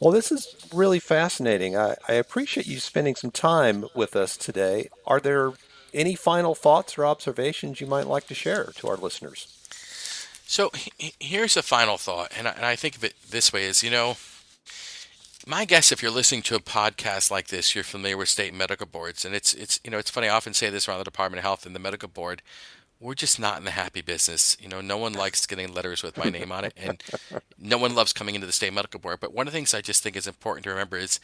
Well, 0.00 0.12
this 0.12 0.32
is 0.32 0.56
really 0.72 0.98
fascinating. 0.98 1.76
I, 1.76 1.96
I 2.08 2.14
appreciate 2.14 2.66
you 2.66 2.80
spending 2.80 3.14
some 3.14 3.30
time 3.30 3.84
with 3.94 4.16
us 4.16 4.38
today. 4.38 4.88
Are 5.06 5.20
there 5.20 5.52
any 5.94 6.14
final 6.14 6.54
thoughts 6.54 6.96
or 6.98 7.06
observations 7.06 7.80
you 7.80 7.86
might 7.86 8.06
like 8.06 8.26
to 8.28 8.34
share 8.34 8.72
to 8.76 8.88
our 8.88 8.96
listeners? 8.96 9.56
So 10.46 10.72
here's 11.20 11.56
a 11.56 11.62
final 11.62 11.96
thought, 11.96 12.32
and 12.36 12.48
I, 12.48 12.50
and 12.52 12.64
I 12.66 12.74
think 12.74 12.96
of 12.96 13.04
it 13.04 13.14
this 13.30 13.52
way: 13.52 13.66
is 13.66 13.84
you 13.84 13.90
know, 13.90 14.16
my 15.46 15.64
guess 15.64 15.92
if 15.92 16.02
you're 16.02 16.10
listening 16.10 16.42
to 16.42 16.56
a 16.56 16.60
podcast 16.60 17.30
like 17.30 17.48
this, 17.48 17.74
you're 17.74 17.84
familiar 17.84 18.16
with 18.16 18.28
state 18.28 18.52
medical 18.52 18.86
boards, 18.86 19.24
and 19.24 19.32
it's 19.32 19.54
it's 19.54 19.78
you 19.84 19.90
know 19.90 19.98
it's 19.98 20.10
funny. 20.10 20.28
I 20.28 20.34
often 20.34 20.52
say 20.52 20.68
this 20.68 20.88
around 20.88 20.98
the 20.98 21.04
Department 21.04 21.38
of 21.38 21.44
Health 21.44 21.66
and 21.66 21.74
the 21.74 21.78
medical 21.78 22.08
board. 22.08 22.42
We're 22.98 23.14
just 23.14 23.40
not 23.40 23.58
in 23.58 23.64
the 23.64 23.70
happy 23.70 24.02
business. 24.02 24.56
You 24.60 24.68
know, 24.68 24.80
no 24.80 24.98
one 24.98 25.14
likes 25.14 25.46
getting 25.46 25.72
letters 25.72 26.02
with 26.02 26.18
my 26.18 26.28
name 26.28 26.52
on 26.52 26.64
it, 26.64 26.74
and 26.76 27.02
no 27.58 27.78
one 27.78 27.94
loves 27.94 28.12
coming 28.12 28.34
into 28.34 28.46
the 28.46 28.52
state 28.52 28.74
medical 28.74 29.00
board. 29.00 29.20
But 29.20 29.32
one 29.32 29.46
of 29.46 29.52
the 29.52 29.56
things 29.56 29.72
I 29.72 29.80
just 29.80 30.02
think 30.02 30.16
is 30.16 30.26
important 30.26 30.64
to 30.64 30.70
remember 30.70 30.98
is, 30.98 31.20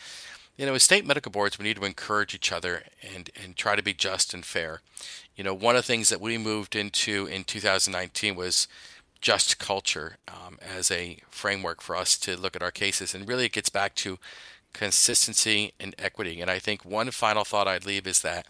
you 0.57 0.64
know, 0.66 0.75
as 0.75 0.83
state 0.83 1.07
medical 1.07 1.31
boards, 1.31 1.59
we 1.59 1.64
need 1.64 1.77
to 1.77 1.85
encourage 1.85 2.35
each 2.35 2.53
other 2.53 2.85
and 3.14 3.31
and 3.42 3.57
try 3.57 3.77
to 3.77 3.83
be 3.83 3.95
just 3.95 4.33
and 4.35 4.45
fair. 4.45 4.81
You 5.37 5.45
know, 5.45 5.55
one 5.55 5.77
of 5.77 5.83
the 5.83 5.87
things 5.87 6.09
that 6.09 6.21
we 6.21 6.38
moved 6.38 6.75
into 6.75 7.27
in 7.27 7.45
2019 7.45 8.37
was 8.37 8.69
just 9.21 9.59
culture 9.59 10.16
um, 10.29 10.59
as 10.61 10.90
a 10.90 11.19
framework 11.29 11.83
for 11.83 11.97
us 11.97 12.16
to 12.19 12.37
look 12.37 12.57
at 12.57 12.62
our 12.62 12.71
cases. 12.71 13.14
And 13.14 13.29
really, 13.29 13.47
it 13.47 13.53
gets 13.53 13.69
back 13.69 13.95
to 13.97 14.19
consistency 14.73 15.73
and 15.81 15.95
equity. 15.99 16.40
And 16.40 16.51
I 16.51 16.59
think 16.59 16.85
one 16.85 17.11
final 17.11 17.45
thought 17.45 17.69
I'd 17.69 17.87
leave 17.87 18.07
is 18.07 18.21
that 18.23 18.47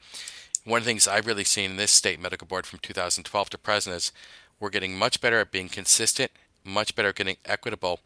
one 0.65 0.79
of 0.79 0.85
the 0.85 0.91
things 0.91 1.07
I've 1.07 1.27
really 1.27 1.45
seen 1.45 1.73
in 1.73 1.77
this 1.77 1.93
state 1.93 2.21
medical 2.21 2.47
board 2.47 2.67
from 2.67 2.81
2012 2.81 3.51
to 3.51 3.59
present 3.59 3.97
is 3.97 4.13
we're 4.59 4.71
getting 4.71 4.99
much 4.99 5.21
better 5.21 5.39
at 5.39 5.53
being 5.53 5.69
consistent, 5.69 6.33
much 6.65 6.97
better 6.97 7.11
at 7.11 7.15
getting 7.15 7.37
equitable. 7.45 8.01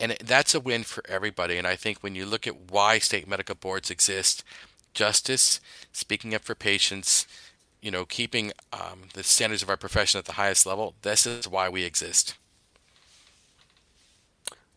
And 0.00 0.16
that's 0.24 0.54
a 0.54 0.60
win 0.60 0.84
for 0.84 1.02
everybody. 1.08 1.58
And 1.58 1.66
I 1.66 1.74
think 1.74 2.02
when 2.02 2.14
you 2.14 2.24
look 2.24 2.46
at 2.46 2.70
why 2.70 2.98
state 2.98 3.26
medical 3.28 3.56
boards 3.56 3.90
exist, 3.90 4.44
justice, 4.94 5.60
speaking 5.92 6.34
up 6.34 6.44
for 6.44 6.54
patients, 6.54 7.26
you 7.80 7.90
know, 7.90 8.04
keeping 8.04 8.52
um, 8.72 9.08
the 9.14 9.22
standards 9.22 9.62
of 9.62 9.68
our 9.68 9.76
profession 9.76 10.18
at 10.18 10.24
the 10.24 10.32
highest 10.32 10.66
level. 10.66 10.94
This 11.02 11.26
is 11.26 11.48
why 11.48 11.68
we 11.68 11.84
exist. 11.84 12.34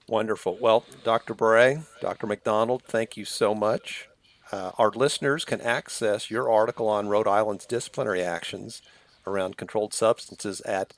Wonderful. 0.07 0.57
Well, 0.59 0.85
Dr. 1.03 1.33
Barre, 1.33 1.83
Dr. 2.01 2.27
McDonald, 2.27 2.83
thank 2.83 3.15
you 3.15 3.25
so 3.25 3.55
much. 3.55 4.07
Uh, 4.51 4.71
our 4.77 4.91
listeners 4.91 5.45
can 5.45 5.61
access 5.61 6.29
your 6.29 6.51
article 6.51 6.89
on 6.89 7.07
Rhode 7.07 7.27
Island's 7.27 7.65
disciplinary 7.65 8.21
actions 8.21 8.81
around 9.25 9.55
controlled 9.55 9.93
substances 9.93 10.59
at 10.61 10.93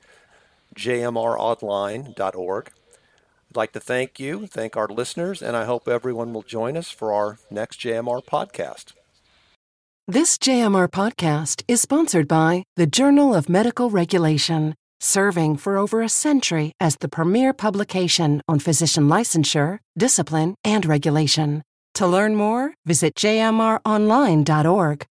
jmronline.org. 0.74 2.70
I'd 3.54 3.56
like 3.56 3.72
to 3.74 3.80
thank 3.80 4.18
you, 4.18 4.48
thank 4.48 4.76
our 4.76 4.88
listeners, 4.88 5.40
and 5.40 5.56
I 5.56 5.64
hope 5.64 5.86
everyone 5.86 6.32
will 6.32 6.42
join 6.42 6.76
us 6.76 6.90
for 6.90 7.12
our 7.12 7.38
next 7.52 7.78
JMR 7.78 8.24
podcast. 8.24 8.94
This 10.08 10.36
JMR 10.38 10.88
podcast 10.88 11.62
is 11.68 11.80
sponsored 11.80 12.26
by 12.26 12.64
the 12.74 12.88
Journal 12.88 13.32
of 13.32 13.48
Medical 13.48 13.90
Regulation, 13.90 14.74
serving 14.98 15.58
for 15.58 15.76
over 15.76 16.02
a 16.02 16.08
century 16.08 16.72
as 16.80 16.96
the 16.96 17.08
premier 17.08 17.52
publication 17.52 18.42
on 18.48 18.58
physician 18.58 19.06
licensure, 19.06 19.78
discipline, 19.96 20.56
and 20.64 20.84
regulation. 20.84 21.62
To 21.94 22.08
learn 22.08 22.34
more, 22.34 22.74
visit 22.84 23.14
jmronline.org. 23.14 25.06